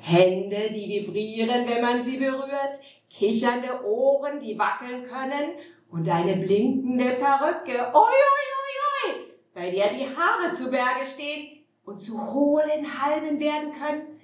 Hände, 0.00 0.70
die 0.72 0.88
vibrieren, 0.88 1.68
wenn 1.68 1.82
man 1.82 2.02
sie 2.02 2.16
berührt, 2.16 2.78
kichernde 3.10 3.84
Ohren, 3.84 4.40
die 4.40 4.58
wackeln 4.58 5.04
können 5.04 5.50
und 5.90 6.08
eine 6.08 6.36
blinkende 6.36 7.10
Perücke, 7.10 7.78
oi, 7.78 7.94
oi, 7.94 8.46
oi, 8.60 8.74
oi, 9.04 9.14
bei 9.54 9.70
der 9.70 9.92
die 9.92 10.06
Haare 10.06 10.52
zu 10.54 10.70
Berge 10.70 11.06
stehen 11.06 11.64
und 11.84 12.00
zu 12.00 12.32
hohlen 12.32 12.86
Halmen 13.00 13.40
werden 13.40 13.72
können, 13.72 14.20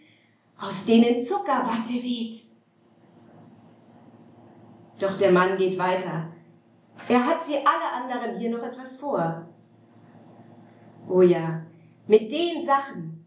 aus 0.59 0.85
denen 0.85 1.21
Zuckerwatte 1.23 1.95
weht. 1.95 2.37
Doch 4.99 5.19
der 5.19 5.33
Mann 5.33 5.57
geht 5.57 5.79
weiter. 5.79 6.29
Er 7.09 7.27
hat 7.27 7.47
wie 7.49 7.57
alle 7.57 7.93
anderen 7.93 8.39
hier 8.39 8.51
noch 8.51 8.63
etwas 8.63 8.97
vor. 8.97 9.47
Oh 11.09 11.23
ja, 11.23 11.63
mit 12.07 12.33
den 12.33 12.65
Sachen 12.65 13.27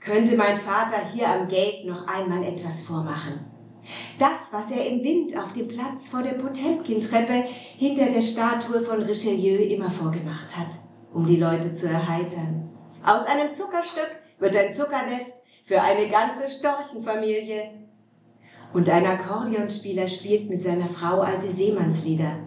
könnte 0.00 0.36
mein 0.36 0.60
Vater 0.60 0.98
hier 1.12 1.28
am 1.28 1.48
Gate 1.48 1.86
noch 1.86 2.06
einmal 2.06 2.42
etwas 2.44 2.82
vormachen. 2.82 3.53
Das, 4.18 4.52
was 4.52 4.70
er 4.70 4.88
im 4.88 5.02
Wind 5.02 5.36
auf 5.36 5.52
dem 5.52 5.68
Platz 5.68 6.08
vor 6.08 6.22
der 6.22 6.32
Potemkin-Treppe 6.32 7.44
hinter 7.76 8.06
der 8.06 8.22
Statue 8.22 8.80
von 8.80 9.02
Richelieu 9.02 9.56
immer 9.56 9.90
vorgemacht 9.90 10.56
hat, 10.56 10.76
um 11.12 11.26
die 11.26 11.36
Leute 11.36 11.72
zu 11.72 11.88
erheitern. 11.88 12.70
Aus 13.04 13.26
einem 13.26 13.54
Zuckerstück 13.54 14.10
wird 14.38 14.56
ein 14.56 14.72
Zuckernest 14.72 15.44
für 15.64 15.80
eine 15.80 16.08
ganze 16.10 16.48
Storchenfamilie. 16.48 17.70
Und 18.72 18.88
ein 18.88 19.06
Akkordeonspieler 19.06 20.08
spielt 20.08 20.50
mit 20.50 20.60
seiner 20.60 20.88
Frau 20.88 21.20
alte 21.20 21.46
Seemannslieder. 21.46 22.40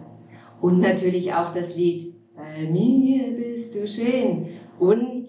Und 0.60 0.80
natürlich 0.80 1.32
auch 1.32 1.52
das 1.52 1.76
Lied 1.76 2.02
Bei 2.36 2.68
mir 2.70 3.32
bist 3.32 3.74
du 3.74 3.88
schön. 3.88 4.48
Und 4.78 5.28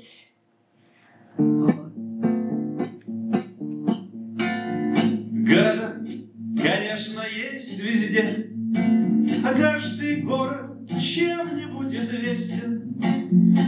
есть 7.39 7.79
везде, 7.79 8.49
А 9.45 9.53
каждый 9.55 10.23
город 10.23 10.89
чем-нибудь 10.89 11.93
известен. 11.93 13.01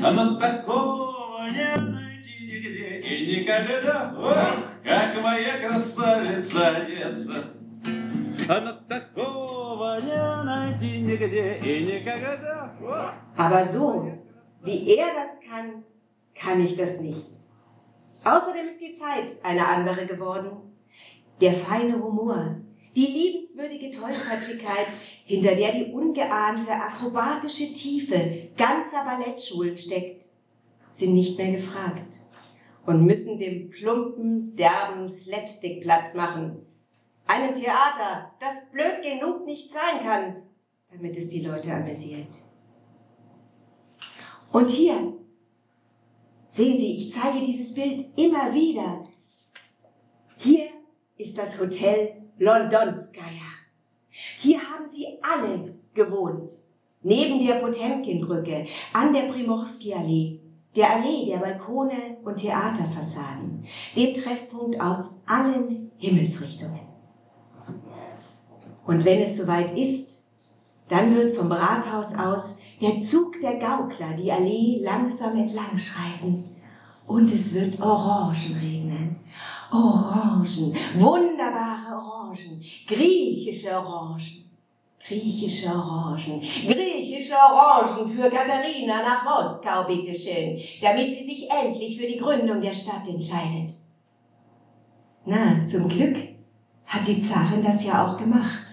А 0.04 0.10
но 0.12 0.38
такого 0.38 1.46
не 1.50 1.76
найти 1.76 2.44
нигде 2.44 3.00
и 3.00 3.40
никогда, 3.40 4.14
Ох, 4.18 4.36
как 4.84 5.22
моя 5.22 5.58
красавица 5.66 6.76
Одесса. 6.76 7.44
А 8.48 8.60
но 8.60 8.72
такого 8.88 10.00
не 10.00 10.44
найти 10.44 11.00
нигде 11.00 11.58
и 11.58 11.84
никогда. 11.84 12.74
Ох. 12.80 13.12
Aber 13.36 13.64
so, 13.64 14.12
wie 14.62 14.96
er 14.96 15.08
das 15.14 15.40
kann, 15.48 15.84
kann 16.34 16.60
ich 16.64 16.76
das 16.76 17.00
nicht. 17.00 17.30
Außerdem 18.24 18.66
ist 18.66 18.80
die 18.80 18.94
Zeit 18.94 19.30
eine 19.44 19.66
andere 19.66 20.06
geworden. 20.06 20.50
Der 21.40 21.52
feine 21.52 21.94
Humor, 22.02 22.56
die 22.95 23.05
liebenswürdige 23.05 23.89
Tollpatschigkeit, 23.89 24.87
hinter 25.25 25.55
der 25.55 25.71
die 25.71 25.91
ungeahnte 25.91 26.71
akrobatische 26.71 27.73
Tiefe 27.73 28.49
ganzer 28.57 29.05
Ballettschulen 29.05 29.77
steckt, 29.77 30.25
sind 30.89 31.13
nicht 31.13 31.37
mehr 31.37 31.53
gefragt 31.53 32.25
und 32.85 33.05
müssen 33.05 33.39
dem 33.39 33.69
plumpen, 33.69 34.55
derben 34.55 35.07
Slapstick 35.07 35.81
Platz 35.81 36.15
machen. 36.15 36.65
Einem 37.27 37.53
Theater, 37.53 38.31
das 38.39 38.69
blöd 38.71 39.01
genug 39.01 39.45
nicht 39.45 39.71
sein 39.71 40.03
kann, 40.03 40.43
damit 40.91 41.15
es 41.15 41.29
die 41.29 41.45
Leute 41.45 41.71
amüsiert. 41.71 42.27
Und 44.51 44.69
hier, 44.69 45.13
sehen 46.49 46.77
Sie, 46.77 46.97
ich 46.97 47.13
zeige 47.13 47.45
dieses 47.45 47.73
Bild 47.73 48.03
immer 48.17 48.53
wieder. 48.53 49.01
Hier 50.37 50.67
ist 51.17 51.37
das 51.37 51.57
Hotel 51.57 52.20
Londonskaya. 52.41 53.51
Hier 54.39 54.57
haben 54.57 54.87
sie 54.87 55.05
alle 55.21 55.75
gewohnt. 55.93 56.51
Neben 57.03 57.45
der 57.45 57.55
Potemkinbrücke, 57.55 58.65
an 58.93 59.13
der 59.13 59.31
Primorski-Allee, 59.31 60.39
der 60.75 60.95
Allee 60.95 61.25
der 61.27 61.37
Balkone 61.37 62.17
und 62.23 62.37
Theaterfassaden, 62.37 63.63
dem 63.95 64.13
Treffpunkt 64.15 64.81
aus 64.81 65.21
allen 65.27 65.91
Himmelsrichtungen. 65.97 66.81
Und 68.87 69.05
wenn 69.05 69.21
es 69.21 69.37
soweit 69.37 69.77
ist, 69.77 70.27
dann 70.87 71.15
wird 71.15 71.37
vom 71.37 71.51
Rathaus 71.51 72.15
aus 72.15 72.57
der 72.81 73.01
Zug 73.01 73.39
der 73.39 73.57
Gaukler 73.57 74.13
die 74.17 74.31
Allee 74.31 74.81
langsam 74.83 75.37
entlang 75.37 75.77
schreiten 75.77 76.43
und 77.05 77.31
es 77.31 77.53
wird 77.53 77.79
Orangen 77.81 78.57
regnen. 78.57 79.15
Orangen, 79.71 80.75
wunderbare 80.97 81.95
Orangen, 81.95 82.61
griechische 82.85 83.69
Orangen, 83.69 84.51
griechische 84.99 85.69
Orangen, 85.69 86.41
griechische 86.41 87.35
Orangen 87.35 88.09
für 88.09 88.29
Katharina 88.29 89.01
nach 89.01 89.23
Moskau, 89.23 89.85
bitteschön, 89.85 90.59
damit 90.81 91.13
sie 91.13 91.25
sich 91.25 91.49
endlich 91.49 91.97
für 91.97 92.05
die 92.05 92.17
Gründung 92.17 92.61
der 92.61 92.73
Stadt 92.73 93.07
entscheidet. 93.07 93.73
Na, 95.25 95.65
zum 95.65 95.87
Glück 95.87 96.17
hat 96.85 97.07
die 97.07 97.21
Zarin 97.21 97.61
das 97.61 97.85
ja 97.85 98.05
auch 98.05 98.17
gemacht. 98.17 98.65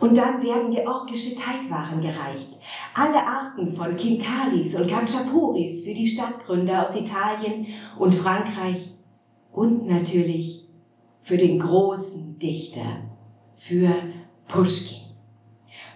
Und 0.00 0.16
dann 0.16 0.42
werden 0.42 0.72
georgische 0.72 1.36
Teigwaren 1.36 2.00
gereicht. 2.00 2.58
Alle 2.94 3.22
Arten 3.22 3.76
von 3.76 3.94
Kinkalis 3.94 4.74
und 4.74 4.90
Kachapuris 4.90 5.84
für 5.84 5.94
die 5.94 6.08
Stadtgründer 6.08 6.82
aus 6.82 6.96
Italien 6.96 7.66
und 7.98 8.14
Frankreich 8.14 8.94
und 9.52 9.86
natürlich 9.86 10.68
für 11.22 11.36
den 11.36 11.58
großen 11.58 12.38
Dichter, 12.38 13.02
für 13.56 13.90
Pushkin. 14.48 15.00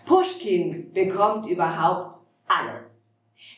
Pushkin 0.05 0.93
bekommt 0.93 1.47
überhaupt 1.47 2.15
alles. 2.47 3.09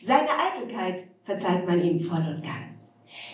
Seine 0.01 0.29
Eitelkeit 0.29 1.07
verzeiht 1.23 1.67
man 1.67 1.81
ihm 1.81 1.99
voll 1.99 2.25
und 2.35 2.41
ganz. 2.41 2.93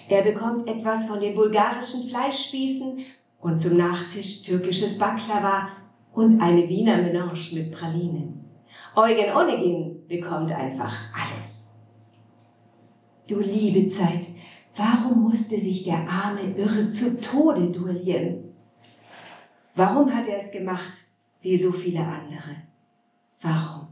Er 0.10 0.24
bekommt 0.24 0.68
etwas 0.68 1.06
von 1.06 1.20
den 1.20 1.36
bulgarischen 1.36 2.10
Fleischspießen 2.10 3.06
und 3.40 3.60
zum 3.60 3.78
Nachtisch 3.78 4.44
türkisches 4.44 4.98
Baklava 4.98 5.70
und 6.14 6.42
eine 6.42 6.68
Wiener 6.68 6.98
Melange 6.98 7.40
mit 7.54 7.72
Pralinen. 7.72 8.46
Eugen 8.96 9.36
Onegin 9.36 10.08
bekommt 10.08 10.52
einfach 10.52 10.96
alles. 11.14 11.70
Du 13.28 13.40
liebe 13.40 13.88
Zeit, 13.88 14.28
warum 14.76 15.24
musste 15.24 15.60
sich 15.60 15.84
der 15.84 16.08
arme 16.10 16.56
Irre 16.56 16.90
zu 16.90 17.20
Tode 17.22 17.72
duellieren? 17.72 18.54
Warum 19.76 20.14
hat 20.14 20.28
er 20.28 20.42
es 20.42 20.52
gemacht, 20.52 21.10
wie 21.42 21.58
so 21.58 21.72
viele 21.72 22.00
andere? 22.00 22.56
Warum? 23.42 23.88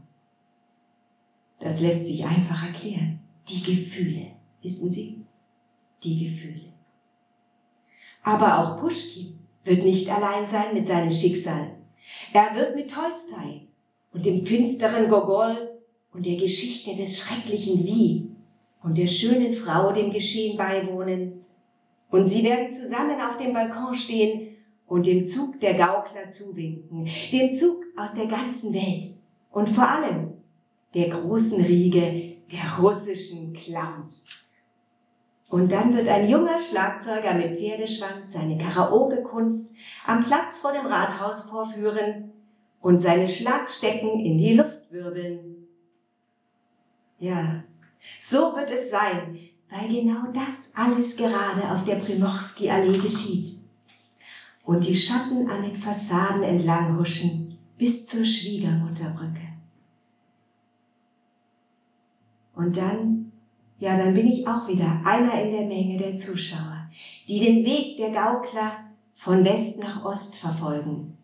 Das 1.58 1.80
lässt 1.80 2.06
sich 2.06 2.24
einfach 2.24 2.66
erklären. 2.66 3.20
Die 3.48 3.62
Gefühle, 3.62 4.32
wissen 4.62 4.90
Sie? 4.90 5.24
Die 6.02 6.24
Gefühle. 6.24 6.72
Aber 8.22 8.58
auch 8.58 8.80
Puschkin 8.80 9.38
wird 9.64 9.84
nicht 9.84 10.08
allein 10.08 10.46
sein 10.46 10.74
mit 10.74 10.86
seinem 10.86 11.12
Schicksal. 11.12 11.76
Er 12.32 12.54
wird 12.54 12.74
mit 12.74 12.90
Tolstoi 12.90 13.68
und 14.12 14.26
dem 14.26 14.44
finsteren 14.44 15.08
Gogol 15.08 15.80
und 16.12 16.26
der 16.26 16.36
Geschichte 16.36 16.96
des 16.96 17.18
schrecklichen 17.18 17.84
Wie 17.84 18.31
und 18.82 18.98
der 18.98 19.06
schönen 19.06 19.52
Frau 19.52 19.92
dem 19.92 20.10
Geschehen 20.10 20.56
beiwohnen. 20.56 21.44
Und 22.10 22.28
sie 22.28 22.44
werden 22.44 22.70
zusammen 22.70 23.20
auf 23.20 23.36
dem 23.36 23.52
Balkon 23.52 23.94
stehen 23.94 24.56
und 24.86 25.06
dem 25.06 25.24
Zug 25.24 25.58
der 25.60 25.74
Gaukler 25.74 26.30
zuwinken, 26.30 27.08
dem 27.32 27.52
Zug 27.52 27.82
aus 27.96 28.14
der 28.14 28.26
ganzen 28.26 28.74
Welt 28.74 29.06
und 29.50 29.68
vor 29.68 29.88
allem 29.88 30.34
der 30.94 31.08
großen 31.08 31.64
Riege 31.64 32.36
der 32.50 32.78
russischen 32.78 33.54
Clowns. 33.54 34.28
Und 35.48 35.70
dann 35.70 35.94
wird 35.96 36.08
ein 36.08 36.28
junger 36.28 36.58
Schlagzeuger 36.58 37.34
mit 37.34 37.58
Pferdeschwanz 37.58 38.32
seine 38.32 38.56
Karaoke-Kunst 38.58 39.76
am 40.06 40.24
Platz 40.24 40.60
vor 40.60 40.72
dem 40.72 40.86
Rathaus 40.86 41.42
vorführen 41.44 42.32
und 42.80 43.00
seine 43.00 43.28
Schlagstecken 43.28 44.20
in 44.20 44.38
die 44.38 44.54
Luft 44.54 44.90
wirbeln. 44.90 45.68
Ja, 47.18 47.64
so 48.20 48.54
wird 48.56 48.70
es 48.70 48.90
sein, 48.90 49.38
weil 49.70 49.88
genau 49.88 50.30
das 50.32 50.72
alles 50.74 51.16
gerade 51.16 51.70
auf 51.70 51.84
der 51.84 51.96
Primorski-Allee 51.96 52.98
geschieht. 52.98 53.58
Und 54.64 54.86
die 54.86 54.96
Schatten 54.96 55.50
an 55.50 55.62
den 55.62 55.76
Fassaden 55.76 56.42
entlang 56.42 56.98
huschen 56.98 57.58
bis 57.78 58.06
zur 58.06 58.24
Schwiegermutterbrücke. 58.24 59.48
Und 62.54 62.76
dann, 62.76 63.32
ja, 63.78 63.96
dann 63.96 64.14
bin 64.14 64.28
ich 64.28 64.46
auch 64.46 64.68
wieder 64.68 65.00
einer 65.04 65.42
in 65.42 65.50
der 65.50 65.66
Menge 65.66 65.98
der 65.98 66.16
Zuschauer, 66.16 66.88
die 67.26 67.40
den 67.40 67.64
Weg 67.64 67.96
der 67.96 68.10
Gaukler 68.10 68.72
von 69.14 69.44
West 69.44 69.80
nach 69.80 70.04
Ost 70.04 70.36
verfolgen. 70.36 71.16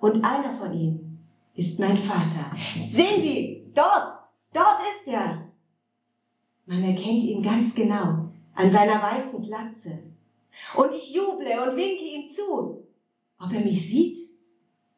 Und 0.00 0.22
einer 0.24 0.50
von 0.50 0.72
ihnen 0.72 1.24
ist 1.54 1.78
mein 1.78 1.96
Vater. 1.96 2.50
Sehen 2.88 3.22
Sie, 3.22 3.64
dort, 3.74 4.08
dort 4.52 4.80
ist 4.80 5.08
er. 5.08 5.46
Man 6.66 6.82
erkennt 6.82 7.22
ihn 7.22 7.42
ganz 7.42 7.74
genau 7.74 8.30
an 8.54 8.70
seiner 8.70 9.02
weißen 9.02 9.42
Glatze. 9.44 10.02
Und 10.76 10.94
ich 10.94 11.14
juble 11.14 11.62
und 11.62 11.76
winke 11.76 12.04
ihm 12.04 12.28
zu. 12.28 12.84
Ob 13.38 13.52
er 13.52 13.60
mich 13.60 13.88
sieht, 13.88 14.16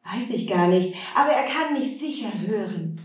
weiß 0.03 0.31
ich 0.31 0.47
gar 0.47 0.67
nicht, 0.67 0.95
aber 1.15 1.31
er 1.31 1.47
kann 1.47 1.73
mich 1.73 1.99
sicher 1.99 2.29
hören. 2.39 2.99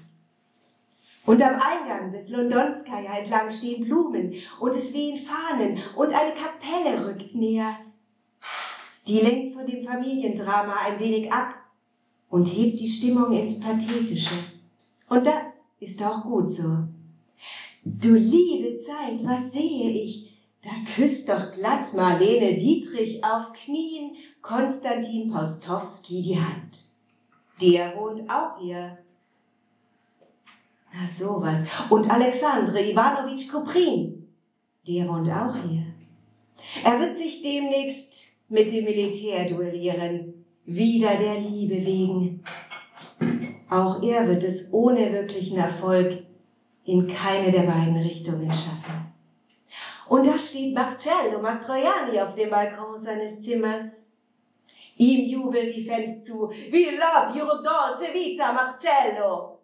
Und 1.25 1.41
am 1.41 1.55
Eingang 1.61 2.13
des 2.13 2.31
Londonskaya 2.31 3.19
entlang 3.19 3.51
stehen 3.51 3.85
Blumen 3.85 4.35
und 4.61 4.75
es 4.75 4.93
wehen 4.93 5.19
Fahnen 5.19 5.79
und 5.97 6.13
eine 6.13 6.35
Kapelle 6.35 7.07
rückt 7.07 7.35
näher. 7.35 7.77
Die 9.07 9.21
lenkt 9.21 9.55
von 9.55 9.67
dem 9.67 9.85
Familiendrama 9.85 10.75
ein 10.85 10.99
wenig 10.99 11.33
ab 11.33 11.55
und 12.29 12.47
hebt 12.47 12.81
die 12.81 12.89
Stimmung 12.89 13.33
ins 13.33 13.61
Pathetische. 13.61 14.35
Und 15.09 15.27
das 15.27 15.65
ist 15.81 16.03
auch 16.03 16.23
gut 16.23 16.51
so. 16.51 16.79
Du 17.85 18.15
liebe 18.15 18.77
Zeit, 18.77 19.25
was 19.25 19.53
sehe 19.53 19.91
ich? 19.91 20.39
Da 20.63 20.71
küsst 20.95 21.29
doch 21.29 21.51
glatt 21.51 21.93
Marlene 21.95 22.55
Dietrich 22.55 23.25
auf 23.25 23.53
Knien 23.53 24.13
Konstantin 24.41 25.33
Postowski 25.33 26.23
die 26.23 26.39
Hand. 26.39 26.85
Der 27.61 27.97
wohnt 27.97 28.23
auch 28.31 28.61
hier. 28.61 28.99
Na 30.95 31.07
sowas. 31.07 31.67
Und 31.91 32.09
Alexandre 32.09 32.89
Ivanovich 32.89 33.51
Koprin. 33.51 34.29
Der 34.87 35.09
wohnt 35.09 35.29
auch 35.31 35.57
hier. 35.69 35.87
Er 36.85 37.01
wird 37.01 37.19
sich 37.19 37.43
demnächst 37.43 38.43
mit 38.49 38.71
dem 38.71 38.85
Militär 38.85 39.49
duellieren. 39.49 40.45
Wieder 40.65 41.17
der 41.17 41.41
Liebe 41.41 41.85
wegen. 41.85 42.45
Auch 43.69 44.01
er 44.03 44.29
wird 44.29 44.45
es 44.45 44.73
ohne 44.73 45.13
wirklichen 45.13 45.59
Erfolg 45.59 46.23
in 46.85 47.07
keine 47.07 47.51
der 47.51 47.63
beiden 47.63 47.97
Richtungen 47.97 48.51
schaffen. 48.51 49.13
Und 50.09 50.27
da 50.27 50.39
steht 50.39 50.75
Marcello 50.75 51.41
Mastroianni 51.41 52.21
auf 52.21 52.35
dem 52.35 52.51
Balkon 52.51 52.97
seines 52.97 53.41
Zimmers. 53.41 54.07
Ihm 54.97 55.25
jubeln 55.25 55.73
die 55.73 55.87
Fans 55.87 56.25
zu. 56.25 56.49
We 56.49 56.91
love 56.99 57.33
your 57.39 57.63
dolce 57.63 58.13
vita, 58.13 58.53
Marcello. 58.53 59.59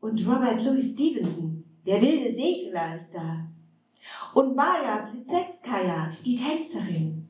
Und 0.00 0.26
Robert 0.26 0.62
Louis 0.64 0.92
Stevenson, 0.92 1.64
der 1.84 2.00
wilde 2.00 2.32
Segler, 2.32 2.96
ist 2.96 3.14
da. 3.14 3.46
Und 4.32 4.56
Maja 4.56 5.10
Plisetskaya, 5.10 6.12
die 6.24 6.36
Tänzerin. 6.36 7.28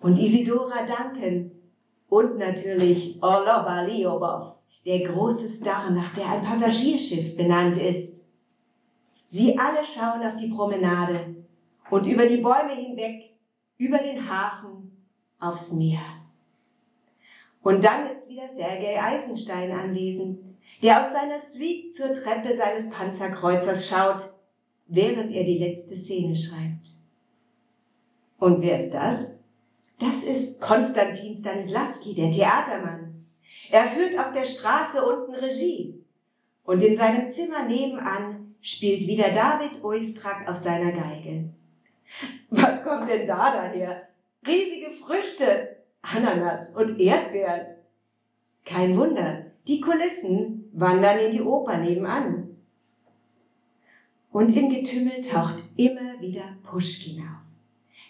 Und 0.00 0.18
Isidora 0.18 0.84
Duncan. 0.84 1.50
Und 2.08 2.38
natürlich 2.38 3.18
Orlova 3.22 3.82
Liobov, 3.82 4.56
der 4.84 5.00
große 5.00 5.48
Star, 5.48 5.90
nach 5.90 6.14
der 6.14 6.28
ein 6.28 6.42
Passagierschiff 6.42 7.36
benannt 7.36 7.76
ist. 7.76 8.23
Sie 9.36 9.58
alle 9.58 9.84
schauen 9.84 10.22
auf 10.22 10.36
die 10.36 10.46
Promenade 10.46 11.34
und 11.90 12.06
über 12.06 12.24
die 12.24 12.36
Bäume 12.36 12.72
hinweg, 12.72 13.32
über 13.78 13.98
den 13.98 14.30
Hafen, 14.30 15.04
aufs 15.40 15.72
Meer. 15.72 16.04
Und 17.60 17.82
dann 17.82 18.06
ist 18.06 18.28
wieder 18.28 18.46
Sergei 18.46 18.96
Eisenstein 19.02 19.72
anwesend, 19.72 20.38
der 20.84 21.04
aus 21.04 21.12
seiner 21.12 21.40
Suite 21.40 21.92
zur 21.92 22.14
Treppe 22.14 22.56
seines 22.56 22.90
Panzerkreuzers 22.90 23.88
schaut, 23.88 24.22
während 24.86 25.32
er 25.32 25.42
die 25.42 25.58
letzte 25.58 25.96
Szene 25.96 26.36
schreibt. 26.36 26.90
Und 28.38 28.62
wer 28.62 28.80
ist 28.80 28.94
das? 28.94 29.40
Das 29.98 30.22
ist 30.22 30.60
Konstantin 30.60 31.34
Stanislavski, 31.34 32.14
der 32.14 32.30
Theatermann. 32.30 33.26
Er 33.72 33.86
führt 33.86 34.16
auf 34.16 34.30
der 34.32 34.46
Straße 34.46 35.04
unten 35.04 35.34
Regie. 35.34 36.04
Und 36.62 36.84
in 36.84 36.94
seinem 36.94 37.28
Zimmer 37.28 37.64
nebenan 37.64 38.43
spielt 38.64 39.06
wieder 39.06 39.30
David 39.30 39.84
Oistrak 39.84 40.48
auf 40.48 40.56
seiner 40.56 40.90
Geige. 40.90 41.50
Was 42.48 42.82
kommt 42.82 43.08
denn 43.08 43.26
da 43.26 43.52
daher? 43.54 44.08
Riesige 44.46 44.90
Früchte, 44.90 45.76
Ananas 46.00 46.74
und 46.74 46.98
Erdbeeren. 46.98 47.66
Kein 48.64 48.96
Wunder, 48.96 49.44
die 49.68 49.82
Kulissen 49.82 50.70
wandern 50.72 51.18
in 51.18 51.30
die 51.30 51.42
Oper 51.42 51.76
nebenan. 51.76 52.56
Und 54.32 54.56
im 54.56 54.70
Getümmel 54.70 55.20
taucht 55.20 55.62
immer 55.76 56.18
wieder 56.20 56.56
Puschkin 56.62 57.20
auf. 57.20 57.44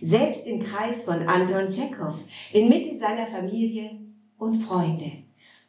Selbst 0.00 0.46
im 0.46 0.62
Kreis 0.62 1.04
von 1.04 1.26
Anton 1.28 1.68
Tschechow, 1.68 2.14
in 2.52 2.68
Mitte 2.68 2.96
seiner 2.96 3.26
Familie 3.26 3.98
und 4.38 4.62
Freunde. 4.62 5.23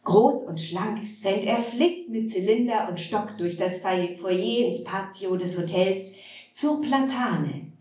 Groß 0.05 0.43
und 0.43 0.59
schlank 0.59 0.99
rennt 1.23 1.43
er 1.45 1.57
flink 1.57 2.09
mit 2.09 2.29
Zylinder 2.29 2.87
und 2.87 2.99
Stock 2.99 3.37
durch 3.39 3.57
das 3.57 3.81
Foyer 3.81 4.65
ins 4.65 4.83
Patio 4.83 5.35
des 5.35 5.59
Hotels 5.59 6.13
zur 6.51 6.79
Platane, 6.79 7.71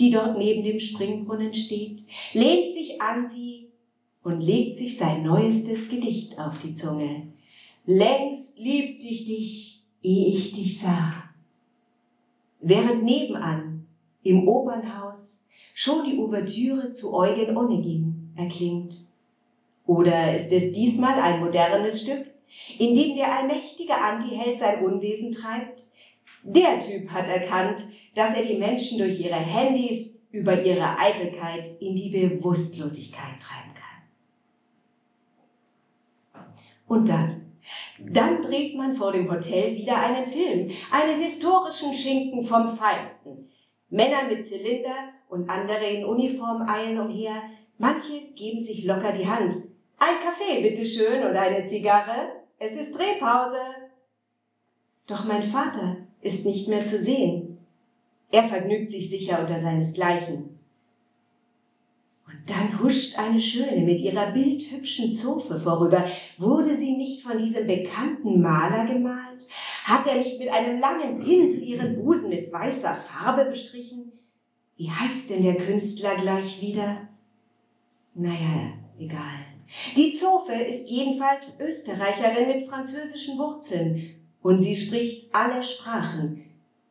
die 0.00 0.10
dort 0.10 0.38
neben 0.38 0.64
dem 0.64 0.80
Springbrunnen 0.80 1.52
steht, 1.52 2.04
lehnt 2.32 2.74
sich 2.74 3.00
an 3.02 3.28
sie 3.28 3.68
und 4.22 4.40
legt 4.40 4.78
sich 4.78 4.96
sein 4.96 5.22
neuestes 5.22 5.90
Gedicht 5.90 6.38
auf 6.38 6.58
die 6.58 6.72
Zunge. 6.72 7.28
Längst 7.84 8.58
liebte 8.58 9.06
ich 9.06 9.26
dich, 9.26 9.82
ehe 10.02 10.34
ich 10.34 10.52
dich 10.52 10.80
sah. 10.80 11.12
Während 12.60 13.04
nebenan, 13.04 13.86
im 14.22 14.48
Opernhaus, 14.48 15.44
schon 15.74 16.02
die 16.04 16.16
Ouvertüre 16.16 16.92
zu 16.92 17.12
Eugen 17.12 17.54
Onegin 17.58 18.32
erklingt. 18.36 19.13
Oder 19.86 20.34
ist 20.34 20.52
es 20.52 20.72
diesmal 20.72 21.20
ein 21.20 21.40
modernes 21.40 22.02
Stück, 22.02 22.26
in 22.78 22.94
dem 22.94 23.16
der 23.16 23.32
allmächtige 23.38 23.94
Antiheld 23.94 24.58
sein 24.58 24.84
Unwesen 24.84 25.32
treibt? 25.32 25.82
Der 26.42 26.80
Typ 26.80 27.10
hat 27.10 27.28
erkannt, 27.28 27.82
dass 28.14 28.36
er 28.36 28.44
die 28.44 28.58
Menschen 28.58 28.98
durch 28.98 29.20
ihre 29.20 29.34
Handys 29.34 30.22
über 30.30 30.62
ihre 30.62 30.98
Eitelkeit 30.98 31.68
in 31.80 31.94
die 31.94 32.10
Bewusstlosigkeit 32.10 33.40
treiben 33.40 33.74
kann. 33.74 33.84
Und 36.86 37.08
dann, 37.08 37.52
dann 37.98 38.42
dreht 38.42 38.76
man 38.76 38.94
vor 38.94 39.12
dem 39.12 39.30
Hotel 39.30 39.76
wieder 39.76 39.96
einen 39.98 40.26
Film, 40.26 40.70
einen 40.90 41.20
historischen 41.20 41.94
Schinken 41.94 42.44
vom 42.44 42.76
Feinsten. 42.76 43.48
Männer 43.90 44.24
mit 44.28 44.46
Zylinder 44.46 45.12
und 45.28 45.48
andere 45.48 45.84
in 45.86 46.04
Uniform 46.04 46.66
eilen 46.68 46.98
umher, 46.98 47.42
manche 47.78 48.32
geben 48.34 48.60
sich 48.60 48.84
locker 48.84 49.12
die 49.12 49.28
Hand. 49.28 49.54
Ein 49.98 50.16
Kaffee, 50.22 50.62
bitteschön, 50.62 51.22
und 51.22 51.36
eine 51.36 51.64
Zigarre. 51.64 52.44
Es 52.58 52.72
ist 52.72 52.98
Drehpause. 52.98 53.58
Doch 55.06 55.24
mein 55.24 55.42
Vater 55.42 55.98
ist 56.20 56.46
nicht 56.46 56.68
mehr 56.68 56.84
zu 56.84 56.98
sehen. 56.98 57.58
Er 58.30 58.44
vergnügt 58.44 58.90
sich 58.90 59.10
sicher 59.10 59.40
unter 59.40 59.60
seinesgleichen. 59.60 60.58
Und 62.26 62.50
dann 62.50 62.82
huscht 62.82 63.18
eine 63.18 63.40
Schöne 63.40 63.82
mit 63.82 64.00
ihrer 64.00 64.32
bildhübschen 64.32 65.12
Zofe 65.12 65.60
vorüber. 65.60 66.04
Wurde 66.38 66.74
sie 66.74 66.96
nicht 66.96 67.22
von 67.22 67.38
diesem 67.38 67.66
bekannten 67.66 68.40
Maler 68.40 68.86
gemalt? 68.86 69.46
Hat 69.84 70.06
er 70.06 70.16
nicht 70.16 70.38
mit 70.38 70.48
einem 70.48 70.80
langen 70.80 71.20
Pinsel 71.20 71.62
ihren 71.62 72.02
Busen 72.02 72.30
mit 72.30 72.50
weißer 72.50 72.96
Farbe 72.96 73.44
bestrichen? 73.44 74.10
Wie 74.76 74.90
heißt 74.90 75.30
denn 75.30 75.44
der 75.44 75.56
Künstler 75.56 76.16
gleich 76.16 76.60
wieder? 76.60 77.08
Naja, 78.14 78.72
egal. 78.98 79.53
Die 79.96 80.14
Zofe 80.14 80.52
ist 80.52 80.90
jedenfalls 80.90 81.58
Österreicherin 81.60 82.48
mit 82.48 82.68
französischen 82.68 83.38
Wurzeln 83.38 84.14
und 84.42 84.62
sie 84.62 84.76
spricht 84.76 85.34
alle 85.34 85.62
Sprachen, 85.62 86.44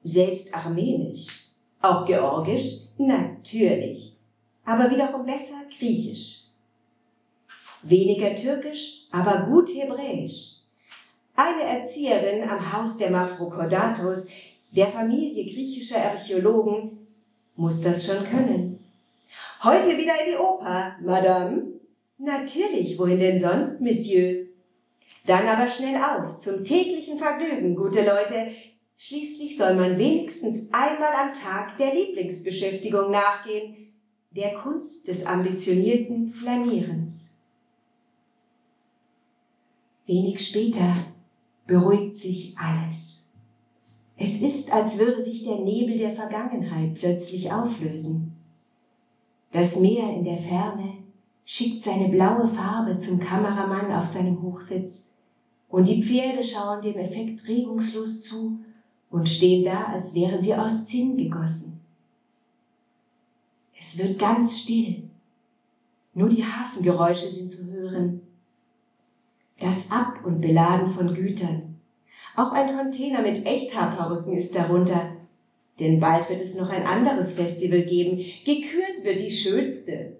selbst 0.04 0.54
Armenisch, 0.54 1.28
auch 1.82 2.06
Georgisch, 2.06 2.80
natürlich, 2.98 4.16
aber 4.66 4.90
wiederum 4.90 5.26
besser 5.26 5.62
Griechisch. 5.78 6.42
Weniger 7.84 8.34
Türkisch, 8.36 9.08
aber 9.12 9.46
gut 9.48 9.70
Hebräisch. 9.70 10.58
Eine 11.36 11.64
Erzieherin 11.64 12.48
am 12.48 12.72
Haus 12.72 12.98
der 12.98 13.12
Mafrokordatos, 13.12 14.28
der 14.72 14.88
Familie 14.88 15.44
griechischer 15.46 16.04
Archäologen, 16.04 17.08
muss 17.56 17.82
das 17.82 18.06
schon 18.06 18.24
können. 18.26 18.80
Heute 19.64 19.98
wieder 19.98 20.14
in 20.26 20.32
die 20.32 20.38
Oper, 20.38 20.96
Madame. 21.02 21.73
Natürlich, 22.24 22.98
wohin 22.98 23.20
denn 23.20 23.40
sonst, 23.40 23.82
Monsieur? 23.82 24.48
Dann 25.26 25.48
aber 25.48 25.68
schnell 25.68 25.98
auf, 25.98 26.40
zum 26.40 26.64
täglichen 26.64 27.18
Vergnügen, 27.18 27.76
gute 27.76 28.06
Leute, 28.06 28.52
Schließlich 29.06 29.58
soll 29.58 29.76
man 29.76 29.98
wenigstens 29.98 30.72
einmal 30.72 31.14
am 31.22 31.34
Tag 31.34 31.78
der 31.78 31.94
Lieblingsbeschäftigung 31.94 33.12
nachgehen, 33.12 33.76
der 34.32 34.54
Kunst 34.54 35.08
des 35.08 35.26
ambitionierten 35.26 36.32
Flanierens. 36.32 37.32
Wenig 40.06 40.48
später 40.48 40.94
beruhigt 41.68 42.18
sich 42.18 42.58
alles. 42.58 43.28
Es 44.16 44.42
ist, 44.42 44.72
als 44.72 45.00
würde 45.00 45.22
sich 45.22 45.44
der 45.44 45.60
Nebel 45.60 45.98
der 45.98 46.12
Vergangenheit 46.12 46.96
plötzlich 46.96 47.52
auflösen. 47.52 48.38
Das 49.52 49.80
Meer 49.80 50.10
in 50.16 50.24
der 50.24 50.38
Ferne 50.38 51.03
schickt 51.46 51.84
seine 51.84 52.10
blaue 52.10 52.48
Farbe 52.48 52.98
zum 52.98 53.20
Kameramann 53.20 53.92
auf 53.92 54.08
seinem 54.08 54.42
Hochsitz 54.42 55.12
und 55.70 55.88
die 55.88 56.04
Pferde 56.04 56.44
schauen 56.44 56.82
dem 56.82 56.98
Effekt 56.98 57.48
regungslos 57.48 58.22
zu 58.22 58.60
und 59.10 59.28
stehen 59.28 59.66
da, 59.66 59.86
als 59.86 60.16
wären 60.16 60.42
sie 60.42 60.56
aus 60.56 60.88
Zinn 60.88 61.18
gegossen. 61.18 61.82
Es 63.80 63.98
wird 63.98 64.18
ganz 64.18 64.60
still. 64.60 65.04
Nur 66.14 66.30
die 66.30 66.44
Hafengeräusche 66.44 67.28
sind 67.28 67.52
zu 67.52 67.72
hören. 67.72 68.22
Das 69.60 69.92
Ab- 69.92 70.24
und 70.24 70.42
Beladen 70.42 70.90
von 70.90 71.14
Gütern. 71.14 71.80
Auch 72.36 72.52
ein 72.52 72.78
Container 72.78 73.22
mit 73.22 73.46
Echthaarperücken 73.46 74.34
ist 74.34 74.56
darunter. 74.56 75.12
Denn 75.80 76.00
bald 76.00 76.30
wird 76.30 76.42
es 76.42 76.56
noch 76.56 76.70
ein 76.70 76.86
anderes 76.86 77.34
Festival 77.34 77.82
geben. 77.82 78.18
Gekürt 78.46 79.04
wird 79.04 79.20
die 79.20 79.32
schönste. 79.32 80.18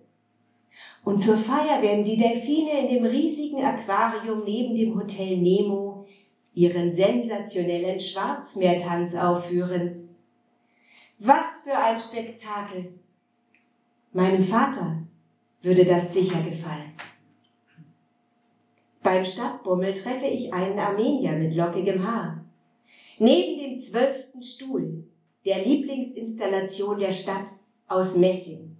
Und 1.04 1.22
zur 1.22 1.38
Feier 1.38 1.82
werden 1.82 2.06
die 2.06 2.18
Delfine 2.18 2.80
in 2.82 2.96
dem 2.96 3.06
riesigen 3.06 3.64
Aquarium 3.64 4.44
neben 4.46 4.74
dem 4.74 4.98
Hotel 4.98 5.38
Nemo 5.38 6.06
ihren 6.54 6.92
sensationellen 6.92 8.00
Schwarzmeertanz 8.00 9.16
aufführen. 9.16 10.10
Was 11.20 11.62
für 11.64 11.78
ein 11.78 12.00
Spektakel! 12.00 12.94
Meinem 14.14 14.44
Vater 14.44 15.04
würde 15.62 15.86
das 15.86 16.14
sicher 16.14 16.42
gefallen. 16.42 16.94
Beim 19.02 19.26
Stadtbummel 19.26 19.94
treffe 19.94 20.26
ich 20.26 20.54
einen 20.54 20.80
Armenier 20.80 21.34
mit 21.34 21.56
lockigem 21.56 22.08
Haar. 22.08 22.46
Neben 23.20 23.60
dem 23.60 23.80
zwölften 23.80 24.42
Stuhl, 24.42 25.04
der 25.46 25.66
Lieblingsinstallation 25.66 27.00
der 27.00 27.12
Stadt 27.12 27.50
aus 27.88 28.16
Messing. 28.16 28.73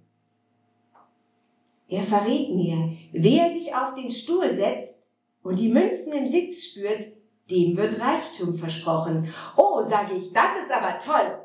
Er 1.88 2.02
verrät 2.02 2.54
mir, 2.54 2.96
wer 3.12 3.52
sich 3.54 3.74
auf 3.74 3.94
den 3.94 4.10
Stuhl 4.10 4.50
setzt 4.52 5.16
und 5.42 5.58
die 5.58 5.68
Münzen 5.68 6.12
im 6.14 6.26
Sitz 6.26 6.64
spürt, 6.64 7.04
dem 7.50 7.76
wird 7.76 8.00
Reichtum 8.00 8.54
versprochen. 8.56 9.32
Oh, 9.56 9.82
sage 9.82 10.14
ich, 10.14 10.32
das 10.32 10.62
ist 10.62 10.72
aber 10.72 10.98
toll. 10.98 11.38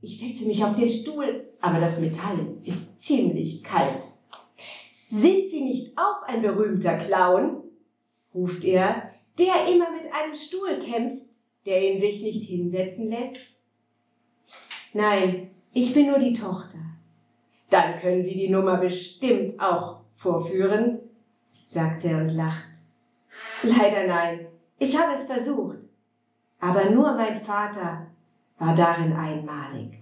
Ich 0.00 0.18
setze 0.18 0.46
mich 0.46 0.64
auf 0.64 0.74
den 0.74 0.88
Stuhl, 0.88 1.48
aber 1.60 1.78
das 1.78 2.00
Metall 2.00 2.56
ist 2.64 3.00
ziemlich 3.00 3.62
kalt. 3.62 4.02
Sind 5.10 5.48
Sie 5.48 5.62
nicht 5.62 5.96
auch 5.96 6.22
ein 6.26 6.42
berühmter 6.42 6.96
Clown? 6.98 7.62
ruft 8.34 8.64
er, 8.64 9.10
der 9.38 9.66
immer 9.72 9.90
mit 9.90 10.12
einem 10.12 10.34
Stuhl 10.34 10.78
kämpft, 10.80 11.24
der 11.64 11.90
ihn 11.90 12.00
sich 12.00 12.22
nicht 12.22 12.44
hinsetzen 12.44 13.10
lässt. 13.10 13.60
Nein, 14.92 15.50
ich 15.72 15.92
bin 15.92 16.06
nur 16.06 16.18
die 16.18 16.32
Tochter. 16.32 16.85
Dann 17.70 17.98
können 17.98 18.22
Sie 18.22 18.34
die 18.34 18.48
Nummer 18.48 18.76
bestimmt 18.76 19.60
auch 19.60 20.00
vorführen, 20.14 21.00
sagt 21.64 22.04
er 22.04 22.18
und 22.18 22.30
lacht. 22.30 22.70
Leider 23.62 24.06
nein, 24.06 24.46
ich 24.78 24.96
habe 24.96 25.14
es 25.14 25.26
versucht, 25.26 25.78
aber 26.60 26.90
nur 26.90 27.14
mein 27.14 27.42
Vater 27.42 28.06
war 28.58 28.74
darin 28.74 29.12
einmalig. 29.12 29.98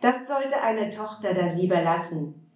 Das 0.00 0.28
sollte 0.28 0.62
eine 0.62 0.90
Tochter 0.90 1.34
dann 1.34 1.56
lieber 1.56 1.82
lassen. 1.82 2.46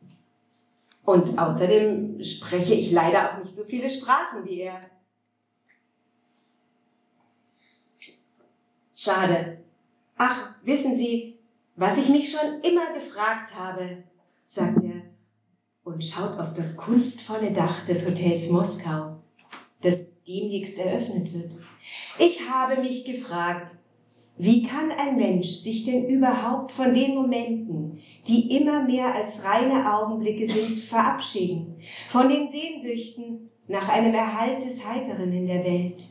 Und 1.04 1.38
außerdem 1.38 2.22
spreche 2.22 2.74
ich 2.74 2.92
leider 2.92 3.32
auch 3.32 3.38
nicht 3.38 3.56
so 3.56 3.64
viele 3.64 3.88
Sprachen 3.88 4.44
wie 4.44 4.60
er. 4.60 4.80
Schade. 8.94 9.64
Ach, 10.16 10.54
wissen 10.62 10.94
Sie, 10.94 11.39
was 11.80 11.96
ich 11.96 12.10
mich 12.10 12.30
schon 12.30 12.60
immer 12.60 12.92
gefragt 12.92 13.58
habe, 13.58 14.04
sagt 14.46 14.84
er 14.84 15.00
und 15.82 16.04
schaut 16.04 16.38
auf 16.38 16.52
das 16.52 16.76
kunstvolle 16.76 17.52
Dach 17.52 17.86
des 17.86 18.06
Hotels 18.06 18.50
Moskau, 18.50 19.16
das 19.80 20.22
demnächst 20.24 20.78
eröffnet 20.78 21.32
wird. 21.32 21.56
Ich 22.18 22.46
habe 22.50 22.82
mich 22.82 23.06
gefragt, 23.06 23.72
wie 24.36 24.62
kann 24.62 24.90
ein 24.90 25.16
Mensch 25.16 25.48
sich 25.48 25.86
denn 25.86 26.06
überhaupt 26.06 26.70
von 26.72 26.92
den 26.92 27.14
Momenten, 27.14 27.98
die 28.26 28.58
immer 28.58 28.84
mehr 28.84 29.14
als 29.14 29.46
reine 29.46 29.90
Augenblicke 29.90 30.46
sind, 30.46 30.80
verabschieden, 30.80 31.76
von 32.10 32.28
den 32.28 32.50
Sehnsüchten 32.50 33.48
nach 33.68 33.88
einem 33.88 34.12
Erhalt 34.12 34.62
des 34.62 34.86
Heiteren 34.86 35.32
in 35.32 35.46
der 35.46 35.64
Welt? 35.64 36.04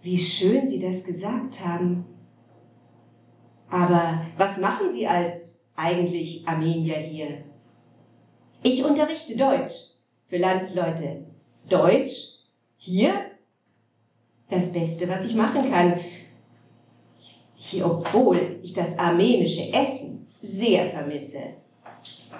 Wie 0.00 0.18
schön 0.18 0.66
Sie 0.66 0.80
das 0.80 1.04
gesagt 1.04 1.62
haben. 1.66 2.13
Aber 3.70 4.26
was 4.36 4.58
machen 4.58 4.92
Sie 4.92 5.06
als 5.06 5.64
eigentlich 5.76 6.46
Armenier 6.46 6.96
hier? 6.96 7.44
Ich 8.62 8.84
unterrichte 8.84 9.36
Deutsch 9.36 9.74
für 10.28 10.38
Landsleute. 10.38 11.26
Deutsch? 11.68 12.38
Hier? 12.76 13.12
Das 14.48 14.72
Beste, 14.72 15.08
was 15.08 15.26
ich 15.26 15.34
machen 15.34 15.70
kann. 15.70 16.00
Hier, 17.56 17.86
obwohl 17.86 18.60
ich 18.62 18.72
das 18.72 18.98
armenische 18.98 19.72
Essen 19.72 20.26
sehr 20.42 20.90
vermisse, 20.90 21.54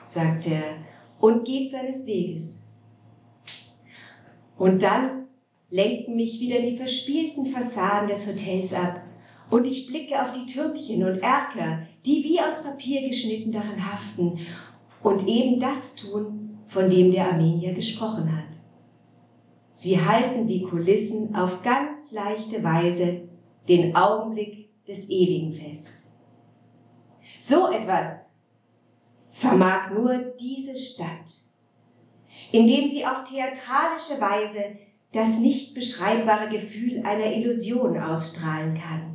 sagt 0.05 0.47
er 0.47 0.77
und 1.19 1.45
geht 1.45 1.71
seines 1.71 2.07
Weges. 2.07 2.67
Und 4.57 4.83
dann 4.83 5.27
lenken 5.71 6.17
mich 6.17 6.41
wieder 6.41 6.61
die 6.61 6.77
verspielten 6.77 7.47
Fassaden 7.47 8.09
des 8.09 8.27
Hotels 8.27 8.75
ab 8.75 9.01
und 9.51 9.67
ich 9.67 9.87
blicke 9.87 10.21
auf 10.21 10.33
die 10.33 10.47
Türmchen 10.47 11.05
und 11.05 11.19
Erker, 11.19 11.87
die 12.07 12.25
wie 12.25 12.41
aus 12.41 12.63
Papier 12.63 13.09
geschnitten 13.09 13.53
darin 13.53 13.85
haften 13.85 14.39
und 15.03 15.27
eben 15.27 15.61
das 15.61 15.97
tun, 15.97 16.59
von 16.69 16.89
dem 16.89 17.13
der 17.13 17.31
Armenier 17.31 17.75
gesprochen 17.75 18.37
hat. 18.37 18.59
Sie 19.75 20.01
halten 20.01 20.49
wie 20.49 20.63
Kulissen 20.63 21.35
auf 21.35 21.63
ganz 21.63 22.13
leichte 22.13 22.63
Weise 22.63 23.29
den 23.69 23.95
Augenblick 23.97 24.85
des 24.87 25.11
Ewigen 25.11 25.53
fest. 25.53 26.11
So 27.41 27.71
etwas 27.71 28.39
vermag 29.31 29.91
nur 29.93 30.17
diese 30.41 30.77
Stadt, 30.77 31.31
indem 32.53 32.91
sie 32.91 33.05
auf 33.05 33.25
theatralische 33.25 34.21
Weise 34.21 34.79
das 35.13 35.39
nicht 35.39 35.75
beschreibbare 35.75 36.49
Gefühl 36.49 37.03
einer 37.05 37.33
Illusion 37.33 38.01
ausstrahlen 38.01 38.75
kann. 38.75 39.14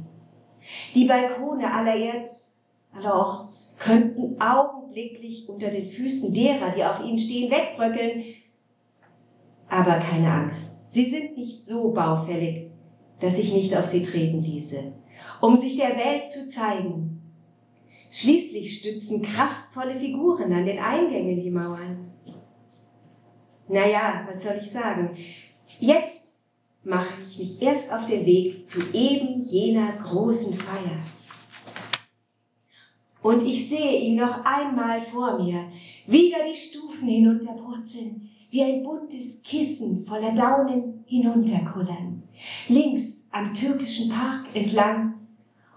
Die 0.95 1.05
Balkone 1.05 1.71
allerorts, 1.71 2.60
allerorts 2.93 3.75
könnten 3.79 4.39
augenblicklich 4.41 5.47
unter 5.47 5.69
den 5.69 5.89
Füßen 5.89 6.34
derer, 6.34 6.71
die 6.71 6.84
auf 6.84 7.03
ihnen 7.03 7.19
stehen, 7.19 7.51
wegbröckeln, 7.51 8.23
aber 9.69 9.97
keine 9.97 10.32
Angst, 10.32 10.79
sie 10.89 11.05
sind 11.05 11.38
nicht 11.38 11.63
so 11.63 11.91
baufällig, 11.91 12.71
dass 13.19 13.38
ich 13.38 13.53
nicht 13.53 13.75
auf 13.77 13.86
sie 13.86 14.01
treten 14.01 14.41
ließe, 14.41 14.93
um 15.41 15.60
sich 15.60 15.77
der 15.77 15.95
Welt 15.95 16.29
zu 16.29 16.49
zeigen. 16.49 17.21
Schließlich 18.12 18.79
stützen 18.79 19.21
kraftvolle 19.21 19.99
Figuren 19.99 20.51
an 20.51 20.65
den 20.65 20.79
Eingängen 20.79 21.39
die 21.39 21.51
Mauern. 21.51 22.12
Naja, 23.67 24.25
was 24.27 24.41
soll 24.41 24.58
ich 24.60 24.71
sagen? 24.71 25.15
Jetzt 25.79 26.28
mache 26.89 27.13
ich 27.21 27.38
mich 27.38 27.62
erst 27.62 27.93
auf 27.93 28.06
den 28.08 28.25
Weg 28.25 28.67
zu 28.67 28.82
eben 28.93 29.45
jener 29.45 29.93
großen 29.93 30.56
Feier. 30.56 30.97
Und 33.21 33.43
ich 33.43 33.69
sehe 33.69 33.99
ihn 33.99 34.15
noch 34.15 34.43
einmal 34.43 35.02
vor 35.02 35.38
mir, 35.38 35.65
wieder 36.08 36.38
die 36.49 36.58
Stufen 36.58 37.08
hinunterpurzeln, 37.08 38.30
wie 38.49 38.63
ein 38.63 38.82
buntes 38.82 39.43
Kissen 39.43 40.06
voller 40.06 40.34
Daunen 40.34 41.04
hinunterkullern. 41.06 42.23
Links 42.67 43.28
am 43.32 43.54
türkischen 43.54 44.10
Park 44.10 44.45
entlang 44.54 45.15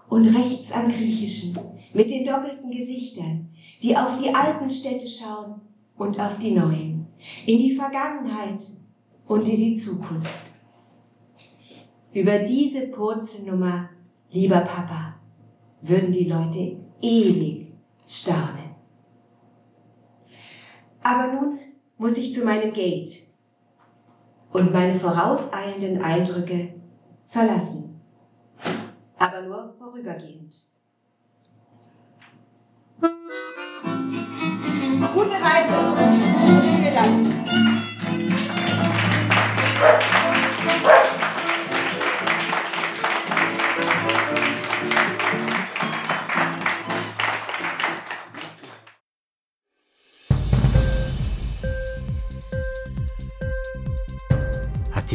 und 0.09 0.25
rechts 0.25 0.71
am 0.71 0.87
griechischen 0.87 1.57
mit 1.93 2.09
den 2.09 2.25
doppelten 2.25 2.71
Gesichtern, 2.71 3.49
die 3.83 3.95
auf 3.95 4.17
die 4.17 4.33
alten 4.33 4.69
Städte 4.69 5.07
schauen 5.07 5.61
und 5.95 6.19
auf 6.19 6.39
die 6.39 6.51
neuen, 6.51 7.05
in 7.45 7.59
die 7.59 7.75
Vergangenheit 7.75 8.63
und 9.27 9.47
in 9.47 9.57
die 9.57 9.75
Zukunft. 9.75 10.52
Über 12.13 12.39
diese 12.39 12.89
Purzelnummer, 12.89 13.89
lieber 14.29 14.59
Papa, 14.59 15.15
würden 15.81 16.11
die 16.11 16.25
Leute 16.25 16.77
ewig 17.01 17.73
staunen. 18.07 18.75
Aber 21.01 21.33
nun 21.33 21.57
muss 21.97 22.17
ich 22.19 22.35
zu 22.35 22.45
meinem 22.45 22.71
Gate 22.71 23.27
und 24.51 24.71
meine 24.71 24.99
vorauseilenden 24.99 26.03
Eindrücke 26.03 26.75
verlassen, 27.27 27.99
aber 29.17 29.41
nur 29.41 29.73
vorübergehend. 29.79 30.55
Gute 35.13 35.35
Reise! 35.41 35.73
Vielen 36.77 36.93
Dank! 36.93 37.27